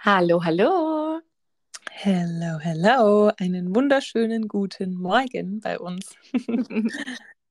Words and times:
Hallo, 0.00 0.44
hallo. 0.44 1.20
Hello, 1.90 2.58
hello. 2.60 3.32
Einen 3.36 3.74
wunderschönen 3.74 4.46
guten 4.46 4.94
Morgen 4.94 5.58
bei 5.58 5.76
uns. 5.76 6.14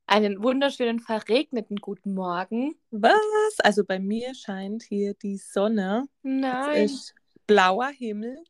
Einen 0.06 0.42
wunderschönen 0.42 1.02
verregneten 1.02 1.76
guten 1.76 2.14
Morgen. 2.14 2.76
Was? 2.90 3.60
Also 3.60 3.84
bei 3.84 4.00
mir 4.00 4.34
scheint 4.34 4.84
hier 4.84 5.14
die 5.16 5.36
Sonne. 5.36 6.08
Nein. 6.24 6.86
Es 6.86 6.92
ist 6.94 7.16
blauer 7.48 7.90
Himmel. 7.90 8.42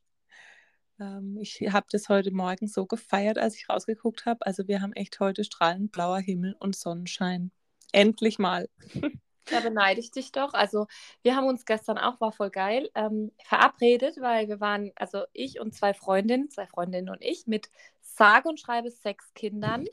Ähm, 1.00 1.36
ich 1.40 1.60
habe 1.72 1.88
das 1.90 2.08
heute 2.08 2.30
Morgen 2.30 2.68
so 2.68 2.86
gefeiert, 2.86 3.36
als 3.36 3.56
ich 3.56 3.68
rausgeguckt 3.68 4.26
habe. 4.26 4.46
Also 4.46 4.68
wir 4.68 4.80
haben 4.80 4.92
echt 4.92 5.18
heute 5.18 5.42
strahlend 5.42 5.90
blauer 5.90 6.20
Himmel 6.20 6.54
und 6.60 6.76
Sonnenschein. 6.76 7.50
Endlich 7.90 8.38
mal. 8.38 8.68
Da 9.50 9.60
beneide 9.60 10.00
ich 10.00 10.10
dich 10.10 10.32
doch. 10.32 10.54
Also 10.54 10.86
wir 11.22 11.36
haben 11.36 11.46
uns 11.46 11.64
gestern 11.64 11.98
auch, 11.98 12.20
war 12.20 12.32
voll 12.32 12.50
geil, 12.50 12.90
ähm, 12.94 13.32
verabredet, 13.44 14.20
weil 14.20 14.48
wir 14.48 14.60
waren, 14.60 14.92
also 14.96 15.24
ich 15.32 15.60
und 15.60 15.74
zwei 15.74 15.94
Freundinnen, 15.94 16.50
zwei 16.50 16.66
Freundinnen 16.66 17.08
und 17.08 17.22
ich 17.22 17.46
mit 17.46 17.70
sage 18.00 18.48
und 18.48 18.60
schreibe 18.60 18.90
sechs 18.90 19.32
Kindern. 19.34 19.86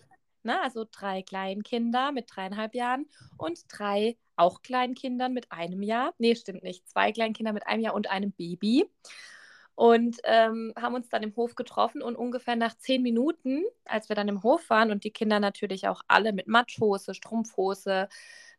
Ne? 0.44 0.62
Also 0.62 0.86
drei 0.90 1.22
Kleinkinder 1.22 2.12
mit 2.12 2.26
dreieinhalb 2.34 2.76
Jahren 2.76 3.08
und 3.38 3.60
drei 3.70 4.18
auch 4.36 4.62
Kleinkindern 4.62 5.34
mit 5.34 5.52
einem 5.52 5.82
Jahr. 5.82 6.14
Nee, 6.18 6.36
stimmt 6.36 6.64
nicht. 6.64 6.88
Zwei 6.88 7.12
Kleinkinder 7.12 7.54
mit 7.54 7.68
einem 7.68 7.82
Jahr 7.82 7.94
und 7.94 8.10
einem 8.10 8.32
Baby. 8.32 8.90
Und 9.76 10.18
ähm, 10.24 10.74
haben 10.80 10.96
uns 10.96 11.10
dann 11.10 11.24
im 11.24 11.36
Hof 11.36 11.56
getroffen 11.56 12.02
und 12.02 12.16
ungefähr 12.16 12.56
nach 12.56 12.78
zehn 12.78 13.02
Minuten, 13.02 13.64
als 13.84 14.08
wir 14.08 14.16
dann 14.16 14.30
im 14.30 14.42
Hof 14.42 14.70
waren 14.70 14.90
und 14.90 15.04
die 15.04 15.12
Kinder 15.12 15.42
natürlich 15.42 15.88
auch 15.90 16.02
alle 16.08 16.32
mit 16.32 16.48
Matschhose, 16.48 17.14
Strumpfhose, 17.14 18.08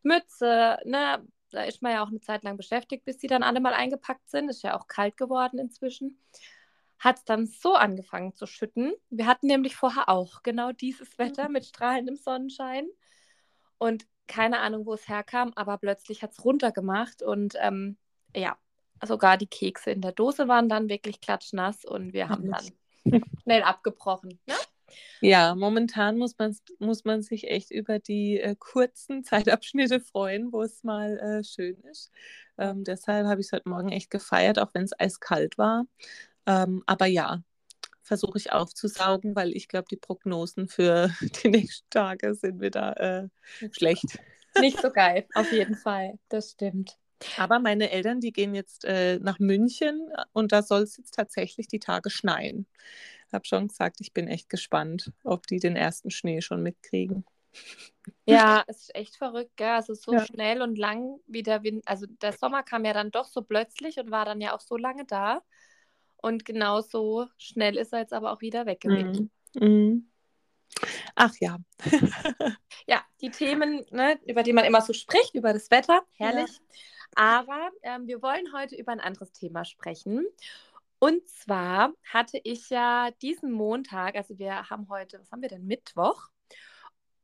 Mütze, 0.03 0.77
ne? 0.85 1.25
Da 1.51 1.63
ist 1.63 1.81
man 1.81 1.93
ja 1.93 2.03
auch 2.03 2.09
eine 2.09 2.19
Zeit 2.19 2.43
lang 2.43 2.57
beschäftigt, 2.57 3.05
bis 3.05 3.17
die 3.17 3.27
dann 3.27 3.43
alle 3.43 3.61
mal 3.61 3.73
eingepackt 3.73 4.29
sind. 4.29 4.49
Ist 4.49 4.63
ja 4.63 4.77
auch 4.77 4.87
kalt 4.87 5.15
geworden 5.15 5.59
inzwischen. 5.59 6.19
Hat 6.99 7.17
es 7.17 7.23
dann 7.25 7.45
so 7.45 7.75
angefangen 7.75 8.33
zu 8.33 8.45
schütten. 8.47 8.93
Wir 9.09 9.27
hatten 9.27 9.47
nämlich 9.47 9.75
vorher 9.75 10.09
auch 10.09 10.43
genau 10.43 10.71
dieses 10.73 11.17
Wetter 11.17 11.47
mit 11.47 11.65
strahlendem 11.65 12.17
Sonnenschein. 12.17 12.87
Und 13.77 14.05
keine 14.27 14.59
Ahnung, 14.59 14.85
wo 14.85 14.93
es 14.93 15.07
herkam, 15.07 15.53
aber 15.55 15.77
plötzlich 15.77 16.21
hat 16.21 16.31
es 16.31 16.43
runtergemacht 16.43 17.21
und 17.21 17.53
ähm, 17.61 17.97
ja, 18.35 18.57
sogar 19.05 19.37
die 19.37 19.47
Kekse 19.47 19.91
in 19.91 20.01
der 20.01 20.11
Dose 20.11 20.47
waren 20.47 20.69
dann 20.69 20.89
wirklich 20.89 21.21
klatschnass 21.21 21.85
und 21.85 22.13
wir 22.13 22.29
haben 22.29 22.51
dann 22.51 23.21
schnell 23.43 23.63
abgebrochen. 23.63 24.39
Ne? 24.45 24.55
Ja, 25.21 25.55
momentan 25.55 26.17
muss 26.17 26.37
man, 26.37 26.55
muss 26.79 27.05
man 27.05 27.21
sich 27.21 27.49
echt 27.49 27.71
über 27.71 27.99
die 27.99 28.39
äh, 28.39 28.55
kurzen 28.57 29.23
Zeitabschnitte 29.23 29.99
freuen, 29.99 30.51
wo 30.51 30.61
es 30.61 30.83
mal 30.83 31.17
äh, 31.17 31.43
schön 31.43 31.79
ist. 31.91 32.11
Ähm, 32.57 32.83
deshalb 32.83 33.27
habe 33.27 33.41
ich 33.41 33.47
es 33.47 33.53
heute 33.53 33.69
Morgen 33.69 33.89
echt 33.89 34.09
gefeiert, 34.09 34.59
auch 34.59 34.73
wenn 34.73 34.83
es 34.83 34.99
eiskalt 34.99 35.57
war. 35.57 35.85
Ähm, 36.45 36.83
aber 36.85 37.05
ja, 37.05 37.43
versuche 38.01 38.37
ich 38.37 38.51
aufzusaugen, 38.51 39.35
weil 39.35 39.51
ich 39.55 39.67
glaube, 39.67 39.87
die 39.91 39.97
Prognosen 39.97 40.67
für 40.67 41.11
die 41.43 41.49
nächsten 41.49 41.89
Tage 41.89 42.33
sind 42.33 42.61
wieder 42.61 42.99
äh, 42.99 43.27
schlecht. 43.71 44.19
Nicht 44.59 44.81
so 44.81 44.89
geil, 44.89 45.27
auf 45.35 45.51
jeden 45.51 45.75
Fall. 45.75 46.17
Das 46.29 46.51
stimmt. 46.51 46.97
Aber 47.35 47.59
meine 47.59 47.91
Eltern, 47.91 48.19
die 48.19 48.31
gehen 48.31 48.53
jetzt 48.53 48.85
äh, 48.85 49.19
nach 49.19 49.39
München 49.39 50.07
und 50.33 50.51
da 50.51 50.61
soll 50.61 50.83
es 50.83 50.97
jetzt 50.97 51.15
tatsächlich 51.15 51.67
die 51.67 51.79
Tage 51.79 52.09
schneien 52.09 52.67
habe 53.33 53.45
schon 53.45 53.67
gesagt, 53.67 53.97
ich 53.99 54.13
bin 54.13 54.27
echt 54.27 54.49
gespannt, 54.49 55.11
ob 55.23 55.47
die 55.47 55.59
den 55.59 55.75
ersten 55.75 56.11
Schnee 56.11 56.41
schon 56.41 56.63
mitkriegen. 56.63 57.25
Ja, 58.25 58.63
es 58.67 58.83
ist 58.83 58.95
echt 58.95 59.15
verrückt, 59.15 59.57
gell? 59.57 59.69
Also 59.69 59.93
so 59.93 60.13
ja. 60.13 60.25
schnell 60.25 60.61
und 60.61 60.77
lang 60.77 61.19
wie 61.27 61.43
der 61.43 61.63
Wind. 61.63 61.83
Also 61.87 62.05
der 62.21 62.33
Sommer 62.33 62.63
kam 62.63 62.85
ja 62.85 62.93
dann 62.93 63.11
doch 63.11 63.25
so 63.25 63.41
plötzlich 63.41 63.97
und 63.97 64.11
war 64.11 64.25
dann 64.25 64.41
ja 64.41 64.55
auch 64.55 64.61
so 64.61 64.77
lange 64.77 65.05
da. 65.05 65.41
Und 66.17 66.45
genauso 66.45 67.27
schnell 67.37 67.77
ist 67.77 67.93
er 67.93 67.99
jetzt 67.99 68.13
aber 68.13 68.31
auch 68.31 68.41
wieder 68.41 68.65
weggeweht. 68.65 69.19
Mhm. 69.19 69.29
Mhm. 69.59 70.11
Ach 71.15 71.33
ja. 71.39 71.57
ja, 72.87 73.03
die 73.21 73.31
Themen, 73.31 73.85
ne, 73.91 74.19
über 74.25 74.43
die 74.43 74.53
man 74.53 74.65
immer 74.65 74.81
so 74.81 74.93
spricht, 74.93 75.33
über 75.35 75.53
das 75.53 75.71
Wetter, 75.71 76.01
herrlich. 76.13 76.51
Ja. 76.51 76.63
Aber 77.15 77.71
ähm, 77.83 78.07
wir 78.07 78.21
wollen 78.21 78.53
heute 78.53 78.75
über 78.75 78.91
ein 78.91 78.99
anderes 78.99 79.31
Thema 79.31 79.65
sprechen. 79.65 80.25
Und 80.99 81.27
zwar 81.27 81.93
hatte 82.11 82.39
ich 82.43 82.69
ja 82.69 83.11
diesen 83.21 83.51
Montag, 83.51 84.15
also 84.15 84.39
wir 84.39 84.69
haben 84.69 84.89
heute, 84.89 85.19
was 85.19 85.31
haben 85.31 85.41
wir 85.41 85.49
denn, 85.49 85.67
Mittwoch? 85.67 86.29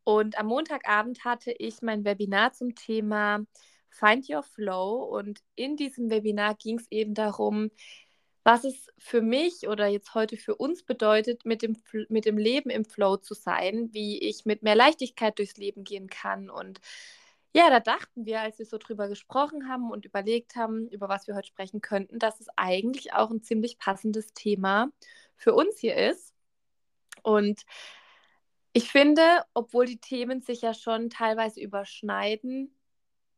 Und 0.03 0.37
am 0.37 0.47
Montagabend 0.47 1.23
hatte 1.25 1.51
ich 1.51 1.81
mein 1.81 2.05
Webinar 2.05 2.53
zum 2.53 2.75
Thema 2.75 3.45
Find 3.89 4.29
Your 4.29 4.43
Flow. 4.43 5.03
Und 5.03 5.39
in 5.55 5.75
diesem 5.77 6.09
Webinar 6.09 6.55
ging 6.55 6.77
es 6.77 6.87
eben 6.91 7.13
darum, 7.13 7.71
was 8.43 8.65
es 8.65 8.87
für 8.97 9.21
mich 9.21 9.67
oder 9.67 9.87
jetzt 9.87 10.13
heute 10.13 10.37
für 10.37 10.55
uns 10.55 10.83
bedeutet, 10.83 11.45
mit 11.45 11.61
dem, 11.61 11.77
mit 12.09 12.25
dem 12.25 12.37
Leben 12.37 12.69
im 12.69 12.85
Flow 12.85 13.17
zu 13.17 13.33
sein, 13.33 13.89
wie 13.93 14.19
ich 14.19 14.45
mit 14.45 14.63
mehr 14.63 14.75
Leichtigkeit 14.75 15.39
durchs 15.39 15.57
Leben 15.57 15.83
gehen 15.83 16.09
kann 16.09 16.49
und 16.49 16.79
ja, 17.53 17.69
da 17.69 17.79
dachten 17.79 18.25
wir, 18.25 18.41
als 18.41 18.57
wir 18.59 18.65
so 18.65 18.77
drüber 18.77 19.07
gesprochen 19.07 19.69
haben 19.69 19.91
und 19.91 20.05
überlegt 20.05 20.55
haben, 20.55 20.87
über 20.89 21.07
was 21.07 21.27
wir 21.27 21.35
heute 21.35 21.47
sprechen 21.47 21.81
könnten, 21.81 22.19
dass 22.19 22.39
es 22.39 22.47
eigentlich 22.55 23.13
auch 23.13 23.29
ein 23.29 23.43
ziemlich 23.43 23.77
passendes 23.77 24.33
Thema 24.33 24.91
für 25.35 25.53
uns 25.53 25.79
hier 25.79 25.95
ist. 25.95 26.33
Und 27.21 27.61
ich 28.73 28.91
finde, 28.91 29.21
obwohl 29.53 29.85
die 29.85 29.99
Themen 29.99 30.41
sich 30.41 30.61
ja 30.61 30.73
schon 30.73 31.11
teilweise 31.11 31.61
überschneiden, 31.61 32.75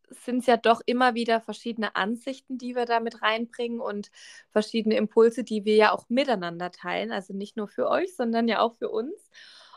sind 0.09 0.39
es 0.39 0.45
ja 0.45 0.55
doch 0.55 0.81
immer 0.85 1.13
wieder 1.13 1.41
verschiedene 1.41 1.95
Ansichten, 1.95 2.57
die 2.57 2.75
wir 2.75 2.85
da 2.85 3.01
mit 3.01 3.21
reinbringen 3.21 3.81
und 3.81 4.11
verschiedene 4.49 4.95
Impulse, 4.95 5.43
die 5.43 5.65
wir 5.65 5.75
ja 5.75 5.91
auch 5.91 6.07
miteinander 6.09 6.71
teilen. 6.71 7.11
Also 7.11 7.33
nicht 7.33 7.57
nur 7.57 7.67
für 7.67 7.89
euch, 7.89 8.15
sondern 8.15 8.47
ja 8.47 8.59
auch 8.59 8.75
für 8.75 8.89
uns. 8.89 9.29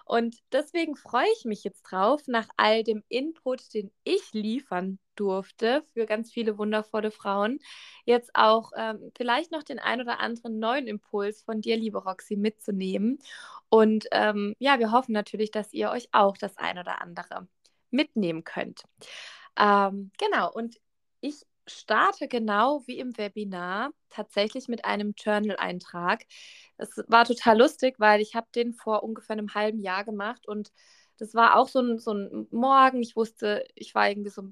Und 0.08 0.38
deswegen 0.52 0.96
freue 0.96 1.28
ich 1.36 1.44
mich 1.44 1.64
jetzt 1.64 1.82
drauf, 1.82 2.22
nach 2.28 2.48
all 2.56 2.82
dem 2.82 3.04
Input, 3.08 3.74
den 3.74 3.90
ich 4.04 4.32
liefern 4.32 4.98
durfte 5.16 5.82
für 5.92 6.06
ganz 6.06 6.32
viele 6.32 6.56
wundervolle 6.56 7.10
Frauen, 7.10 7.58
jetzt 8.06 8.30
auch 8.32 8.72
ähm, 8.74 9.12
vielleicht 9.14 9.52
noch 9.52 9.62
den 9.62 9.78
ein 9.78 10.00
oder 10.00 10.18
anderen 10.18 10.58
neuen 10.58 10.86
Impuls 10.86 11.42
von 11.42 11.60
dir, 11.60 11.76
liebe 11.76 11.98
Roxy, 11.98 12.36
mitzunehmen. 12.36 13.18
Und 13.68 14.06
ähm, 14.12 14.56
ja, 14.58 14.78
wir 14.78 14.92
hoffen 14.92 15.12
natürlich, 15.12 15.50
dass 15.50 15.74
ihr 15.74 15.90
euch 15.90 16.08
auch 16.12 16.38
das 16.38 16.56
ein 16.56 16.78
oder 16.78 17.02
andere 17.02 17.46
mitnehmen 17.90 18.44
könnt. 18.44 18.84
Ähm, 19.58 20.10
genau, 20.18 20.50
und 20.50 20.80
ich 21.20 21.44
starte 21.68 22.28
genau 22.28 22.82
wie 22.86 22.98
im 22.98 23.16
Webinar 23.16 23.90
tatsächlich 24.10 24.68
mit 24.68 24.84
einem 24.84 25.14
Journal-Eintrag. 25.16 26.24
Es 26.76 27.02
war 27.08 27.24
total 27.24 27.58
lustig, 27.58 27.96
weil 27.98 28.20
ich 28.20 28.34
habe 28.34 28.46
den 28.54 28.72
vor 28.72 29.02
ungefähr 29.02 29.34
einem 29.34 29.54
halben 29.54 29.80
Jahr 29.80 30.04
gemacht 30.04 30.46
und 30.46 30.72
das 31.18 31.34
war 31.34 31.56
auch 31.56 31.68
so 31.68 31.80
ein, 31.80 31.98
so 31.98 32.12
ein 32.12 32.46
Morgen. 32.50 33.02
Ich 33.02 33.16
wusste, 33.16 33.64
ich 33.74 33.94
war 33.94 34.08
irgendwie 34.08 34.30
so, 34.30 34.42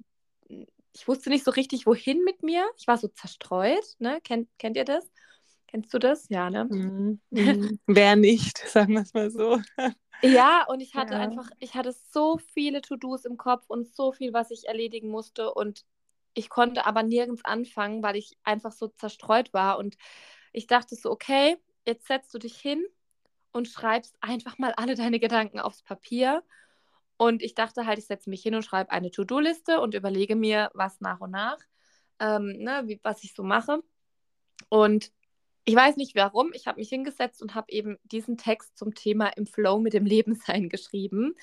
ich 0.93 1.07
wusste 1.07 1.31
nicht 1.31 1.45
so 1.45 1.53
richtig, 1.53 1.87
wohin 1.87 2.25
mit 2.25 2.43
mir. 2.43 2.67
Ich 2.77 2.87
war 2.87 2.99
so 2.99 3.09
zerstreut. 3.09 3.85
Ne? 3.99 4.21
Kennt, 4.23 4.49
kennt 4.59 4.77
ihr 4.77 4.85
das? 4.85 5.09
Kennst 5.69 5.93
du 5.95 5.99
das? 5.99 6.29
Ja, 6.29 6.51
ne? 6.51 6.65
Mm, 6.71 7.21
mm, 7.31 7.79
wer 7.87 8.17
nicht, 8.17 8.59
sagen 8.69 8.95
wir 8.95 9.03
es 9.03 9.15
mal 9.15 9.31
so. 9.31 9.61
Ja, 10.23 10.65
und 10.69 10.81
ich 10.81 10.95
hatte 10.95 11.15
ja. 11.15 11.21
einfach, 11.21 11.49
ich 11.59 11.75
hatte 11.75 11.95
so 12.11 12.39
viele 12.55 12.81
To-Dos 12.81 13.25
im 13.25 13.37
Kopf 13.37 13.65
und 13.69 13.95
so 13.95 14.13
viel, 14.13 14.33
was 14.33 14.51
ich 14.51 14.67
erledigen 14.67 15.09
musste. 15.09 15.53
Und 15.53 15.85
ich 16.37 16.51
konnte 16.51 16.85
aber 16.85 17.03
nirgends 17.03 17.45
anfangen, 17.45 18.03
weil 18.03 18.15
ich 18.15 18.37
einfach 18.45 18.71
so 18.71 18.89
zerstreut 18.89 19.55
war. 19.55 19.79
Und 19.79 19.97
ich 20.53 20.67
dachte 20.67 20.95
so, 20.95 21.11
okay, 21.11 21.57
jetzt 21.87 22.07
setzt 22.07 22.33
du 22.35 22.39
dich 22.39 22.59
hin 22.59 22.85
und 23.53 23.69
schreibst 23.69 24.17
einfach 24.21 24.59
mal 24.59 24.75
alle 24.77 24.95
deine 24.95 25.19
Gedanken 25.19 25.59
aufs 25.61 25.83
Papier. 25.83 26.45
Und 27.17 27.43
ich 27.43 27.55
dachte 27.55 27.87
halt, 27.87 27.99
ich 27.99 28.07
setze 28.07 28.29
mich 28.29 28.43
hin 28.43 28.55
und 28.55 28.65
schreibe 28.65 28.91
eine 28.91 29.11
To-Do-Liste 29.11 29.81
und 29.81 29.95
überlege 29.95 30.37
mir, 30.37 30.71
was 30.75 31.01
nach 31.01 31.21
und 31.21 31.31
nach, 31.31 31.57
ähm, 32.21 32.59
ne, 32.59 32.83
wie, 32.85 33.01
was 33.03 33.25
ich 33.25 33.33
so 33.35 33.43
mache. 33.43 33.83
Und 34.69 35.13
ich 35.69 35.75
weiß 35.75 35.97
nicht 35.97 36.15
warum, 36.15 36.53
ich 36.55 36.69
habe 36.69 36.79
mich 36.79 36.89
hingesetzt 36.89 37.43
und 37.43 37.57
habe 37.57 37.73
eben 37.73 37.99
diesen 38.05 38.39
Text 38.39 38.79
zum 38.79 38.95
Thema 38.95 39.27
im 39.37 39.47
Flow 39.47 39.81
mit 39.81 39.95
dem 39.95 40.07
Lebensein 40.07 40.69
geschrieben. 40.71 41.35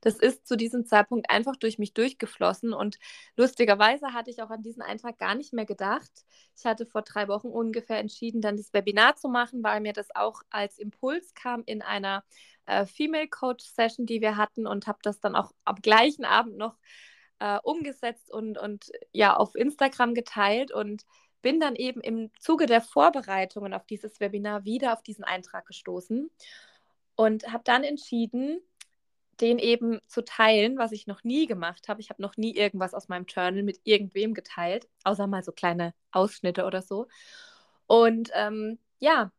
Das 0.00 0.16
ist 0.16 0.46
zu 0.46 0.56
diesem 0.56 0.86
Zeitpunkt 0.86 1.30
einfach 1.30 1.56
durch 1.56 1.78
mich 1.78 1.92
durchgeflossen 1.92 2.72
und 2.72 2.98
lustigerweise 3.36 4.12
hatte 4.14 4.30
ich 4.30 4.40
auch 4.40 4.50
an 4.50 4.62
diesen 4.62 4.82
Eintrag 4.82 5.18
gar 5.18 5.34
nicht 5.34 5.52
mehr 5.52 5.66
gedacht. 5.66 6.10
Ich 6.56 6.64
hatte 6.64 6.86
vor 6.86 7.02
drei 7.02 7.26
Wochen 7.26 7.48
ungefähr 7.48 7.98
entschieden, 7.98 8.40
dann 8.40 8.56
das 8.56 8.72
Webinar 8.72 9.16
zu 9.16 9.28
machen, 9.28 9.64
weil 9.64 9.80
mir 9.80 9.92
das 9.92 10.14
auch 10.14 10.42
als 10.50 10.78
Impuls 10.78 11.34
kam 11.34 11.64
in 11.66 11.82
einer 11.82 12.24
äh, 12.66 12.86
Female 12.86 13.28
Coach 13.28 13.64
Session, 13.64 14.06
die 14.06 14.20
wir 14.20 14.36
hatten 14.36 14.68
und 14.68 14.86
habe 14.86 15.00
das 15.02 15.18
dann 15.18 15.34
auch 15.34 15.50
am 15.64 15.76
gleichen 15.76 16.24
Abend 16.24 16.56
noch 16.56 16.76
äh, 17.40 17.58
umgesetzt 17.64 18.30
und, 18.30 18.58
und 18.58 18.92
ja 19.10 19.34
auf 19.36 19.56
Instagram 19.56 20.14
geteilt 20.14 20.70
und 20.70 21.04
bin 21.42 21.60
dann 21.60 21.76
eben 21.76 22.00
im 22.00 22.30
Zuge 22.38 22.66
der 22.66 22.80
Vorbereitungen 22.80 23.74
auf 23.74 23.84
dieses 23.86 24.20
Webinar 24.20 24.64
wieder 24.64 24.92
auf 24.92 25.02
diesen 25.02 25.24
Eintrag 25.24 25.66
gestoßen 25.66 26.30
und 27.16 27.52
habe 27.52 27.64
dann 27.64 27.84
entschieden, 27.84 28.60
den 29.40 29.58
eben 29.58 30.00
zu 30.06 30.24
teilen, 30.24 30.78
was 30.78 30.92
ich 30.92 31.06
noch 31.06 31.24
nie 31.24 31.46
gemacht 31.46 31.88
habe. 31.88 32.00
Ich 32.00 32.10
habe 32.10 32.22
noch 32.22 32.36
nie 32.36 32.54
irgendwas 32.54 32.94
aus 32.94 33.08
meinem 33.08 33.26
Journal 33.26 33.62
mit 33.62 33.80
irgendwem 33.84 34.34
geteilt, 34.34 34.88
außer 35.04 35.26
mal 35.26 35.42
so 35.42 35.52
kleine 35.52 35.94
Ausschnitte 36.12 36.64
oder 36.64 36.82
so. 36.82 37.08
Und 37.86 38.30
ähm, 38.34 38.78
ja, 39.00 39.32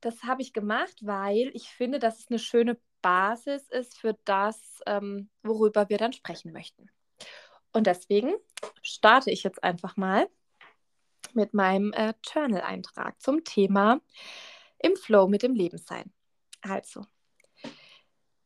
das 0.00 0.22
habe 0.24 0.42
ich 0.42 0.52
gemacht, 0.52 0.96
weil 1.00 1.50
ich 1.54 1.70
finde, 1.70 1.98
dass 1.98 2.18
es 2.18 2.28
eine 2.28 2.38
schöne 2.38 2.78
Basis 3.00 3.68
ist 3.68 3.98
für 3.98 4.16
das, 4.24 4.80
ähm, 4.86 5.30
worüber 5.42 5.88
wir 5.88 5.98
dann 5.98 6.12
sprechen 6.12 6.52
möchten. 6.52 6.90
Und 7.72 7.86
deswegen 7.86 8.34
starte 8.82 9.30
ich 9.30 9.42
jetzt 9.42 9.62
einfach 9.62 9.96
mal 9.96 10.28
mit 11.34 11.54
meinem 11.54 11.92
äh, 11.92 12.14
Journal-Eintrag 12.22 13.20
zum 13.20 13.44
Thema 13.44 14.00
im 14.78 14.96
Flow 14.96 15.28
mit 15.28 15.42
dem 15.42 15.54
Leben 15.54 15.78
sein. 15.78 16.12
Also, 16.60 17.04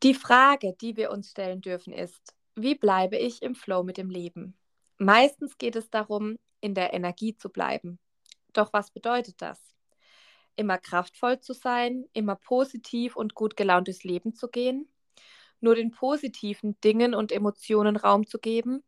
die 0.02 0.14
Frage, 0.14 0.74
die 0.80 0.96
wir 0.96 1.10
uns 1.10 1.30
stellen 1.30 1.60
dürfen, 1.60 1.92
ist, 1.92 2.34
wie 2.54 2.74
bleibe 2.74 3.16
ich 3.16 3.42
im 3.42 3.54
Flow 3.54 3.82
mit 3.82 3.96
dem 3.96 4.10
Leben? 4.10 4.56
Meistens 4.98 5.58
geht 5.58 5.76
es 5.76 5.90
darum, 5.90 6.38
in 6.60 6.74
der 6.74 6.92
Energie 6.92 7.36
zu 7.36 7.50
bleiben. 7.50 7.98
Doch 8.52 8.72
was 8.72 8.90
bedeutet 8.90 9.40
das? 9.40 9.74
Immer 10.56 10.78
kraftvoll 10.78 11.40
zu 11.40 11.54
sein, 11.54 12.04
immer 12.12 12.36
positiv 12.36 13.16
und 13.16 13.34
gut 13.34 13.56
gelaunt 13.56 13.86
durchs 13.86 14.04
Leben 14.04 14.34
zu 14.34 14.48
gehen, 14.48 14.88
nur 15.60 15.74
den 15.74 15.92
positiven 15.92 16.78
Dingen 16.82 17.14
und 17.14 17.32
Emotionen 17.32 17.96
Raum 17.96 18.26
zu 18.26 18.38
geben? 18.38 18.82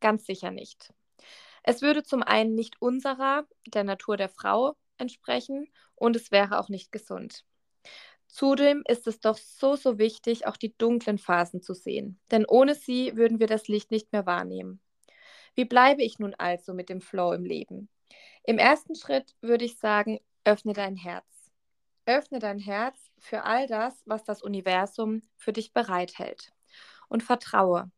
Ganz 0.00 0.26
sicher 0.26 0.50
nicht. 0.50 0.92
Es 1.66 1.80
würde 1.80 2.02
zum 2.02 2.22
einen 2.22 2.54
nicht 2.54 2.80
unserer, 2.80 3.46
der 3.66 3.84
Natur 3.84 4.18
der 4.18 4.28
Frau 4.28 4.76
entsprechen 4.98 5.66
und 5.94 6.14
es 6.14 6.30
wäre 6.30 6.60
auch 6.60 6.68
nicht 6.68 6.92
gesund. 6.92 7.44
Zudem 8.28 8.82
ist 8.86 9.06
es 9.06 9.20
doch 9.20 9.38
so, 9.38 9.74
so 9.74 9.98
wichtig, 9.98 10.46
auch 10.46 10.58
die 10.58 10.76
dunklen 10.76 11.18
Phasen 11.18 11.62
zu 11.62 11.72
sehen, 11.72 12.20
denn 12.30 12.44
ohne 12.46 12.74
sie 12.74 13.16
würden 13.16 13.40
wir 13.40 13.46
das 13.46 13.66
Licht 13.66 13.90
nicht 13.90 14.12
mehr 14.12 14.26
wahrnehmen. 14.26 14.80
Wie 15.54 15.64
bleibe 15.64 16.02
ich 16.02 16.18
nun 16.18 16.34
also 16.34 16.74
mit 16.74 16.90
dem 16.90 17.00
Flow 17.00 17.32
im 17.32 17.44
Leben? 17.44 17.88
Im 18.42 18.58
ersten 18.58 18.94
Schritt 18.94 19.34
würde 19.40 19.64
ich 19.64 19.78
sagen, 19.78 20.18
öffne 20.44 20.74
dein 20.74 20.96
Herz. 20.96 21.24
Öffne 22.04 22.40
dein 22.40 22.58
Herz 22.58 22.98
für 23.18 23.44
all 23.44 23.66
das, 23.66 24.02
was 24.04 24.24
das 24.24 24.42
Universum 24.42 25.22
für 25.38 25.54
dich 25.54 25.72
bereithält. 25.72 26.52
Und 27.08 27.22
vertraue, 27.22 27.90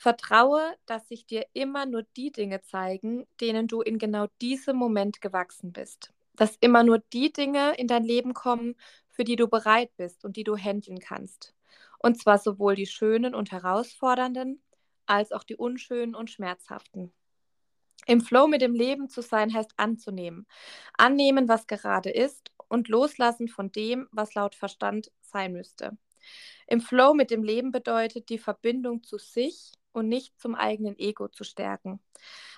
Vertraue, 0.00 0.62
dass 0.86 1.08
sich 1.08 1.26
dir 1.26 1.44
immer 1.52 1.84
nur 1.84 2.04
die 2.16 2.32
Dinge 2.32 2.62
zeigen, 2.62 3.26
denen 3.38 3.68
du 3.68 3.82
in 3.82 3.98
genau 3.98 4.28
diesem 4.40 4.78
Moment 4.78 5.20
gewachsen 5.20 5.74
bist. 5.74 6.10
Dass 6.36 6.56
immer 6.62 6.82
nur 6.84 7.00
die 7.12 7.34
Dinge 7.34 7.74
in 7.76 7.86
dein 7.86 8.04
Leben 8.04 8.32
kommen, 8.32 8.76
für 9.10 9.24
die 9.24 9.36
du 9.36 9.46
bereit 9.46 9.94
bist 9.98 10.24
und 10.24 10.38
die 10.38 10.44
du 10.44 10.56
handeln 10.56 11.00
kannst. 11.00 11.54
Und 11.98 12.18
zwar 12.18 12.38
sowohl 12.38 12.76
die 12.76 12.86
schönen 12.86 13.34
und 13.34 13.52
herausfordernden, 13.52 14.62
als 15.04 15.32
auch 15.32 15.44
die 15.44 15.56
unschönen 15.56 16.14
und 16.14 16.30
schmerzhaften. 16.30 17.12
Im 18.06 18.22
Flow 18.22 18.46
mit 18.46 18.62
dem 18.62 18.72
Leben 18.72 19.10
zu 19.10 19.20
sein 19.20 19.52
heißt 19.52 19.74
anzunehmen. 19.76 20.46
Annehmen, 20.96 21.46
was 21.46 21.66
gerade 21.66 22.08
ist 22.08 22.50
und 22.68 22.88
loslassen 22.88 23.48
von 23.48 23.70
dem, 23.70 24.08
was 24.12 24.32
laut 24.32 24.54
Verstand 24.54 25.12
sein 25.20 25.52
müsste. 25.52 25.98
Im 26.66 26.80
Flow 26.80 27.12
mit 27.12 27.30
dem 27.30 27.42
Leben 27.42 27.70
bedeutet 27.70 28.30
die 28.30 28.38
Verbindung 28.38 29.02
zu 29.02 29.18
sich 29.18 29.72
und 29.92 30.08
nicht 30.08 30.38
zum 30.40 30.54
eigenen 30.54 30.98
Ego 30.98 31.28
zu 31.28 31.44
stärken. 31.44 32.00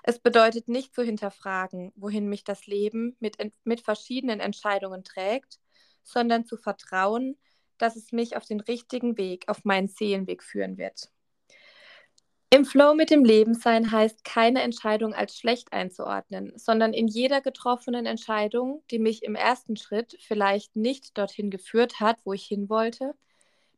Es 0.03 0.19
bedeutet 0.19 0.69
nicht 0.69 0.95
zu 0.95 1.03
hinterfragen, 1.03 1.93
wohin 1.97 2.29
mich 2.29 2.45
das 2.45 2.67
Leben 2.67 3.17
mit, 3.21 3.37
mit 3.65 3.81
verschiedenen 3.81 4.41
Entscheidungen 4.41 5.05
trägt, 5.05 5.61
sondern 6.03 6.45
zu 6.45 6.57
vertrauen, 6.57 7.37
dass 7.79 7.97
es 7.97 8.13
mich 8.13 8.37
auf 8.37 8.45
den 8.45 8.61
richtigen 8.61 9.17
Weg, 9.17 9.49
auf 9.49 9.65
meinen 9.65 9.89
Seelenweg 9.89 10.43
führen 10.43 10.79
wird. 10.79 11.11
Im 12.55 12.67
Flow 12.67 12.95
mit 12.95 13.11
dem 13.11 13.25
Leben 13.25 13.55
sein 13.55 13.91
heißt, 13.91 14.25
keine 14.25 14.61
Entscheidung 14.61 15.15
als 15.15 15.39
schlecht 15.39 15.73
einzuordnen, 15.73 16.53
sondern 16.57 16.93
in 16.93 17.09
jeder 17.09 17.41
getroffenen 17.41 18.05
Entscheidung, 18.05 18.83
die 18.91 18.99
mich 18.99 19.23
im 19.23 19.35
ersten 19.35 19.77
Schritt 19.79 20.19
vielleicht 20.21 20.77
nicht 20.77 21.17
dorthin 21.17 21.51
geführt 21.51 21.99
hat, 21.99 22.19
wo 22.25 22.35
ich 22.35 22.45
hin 22.45 22.69
wollte, 22.69 23.15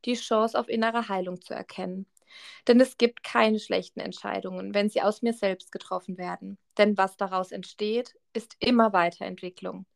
die 0.04 0.14
Chance 0.14 0.58
auf 0.58 0.68
innere 0.68 1.08
Heilung 1.08 1.40
zu 1.40 1.54
erkennen. 1.54 2.06
Denn 2.66 2.81
es 2.81 2.96
gibt 2.96 3.22
keine 3.22 3.58
schlechten 3.58 4.00
Entscheidungen, 4.00 4.75
wenn 4.75 4.88
sie 4.88 5.02
aus 5.02 5.22
mir 5.22 5.32
selbst 5.32 5.72
getroffen 5.72 6.19
werden. 6.19 6.58
Denn 6.78 6.96
was 6.96 7.16
daraus 7.16 7.52
entsteht, 7.52 8.14
ist 8.32 8.56
immer 8.58 8.92
Weiterentwicklung. 8.92 9.86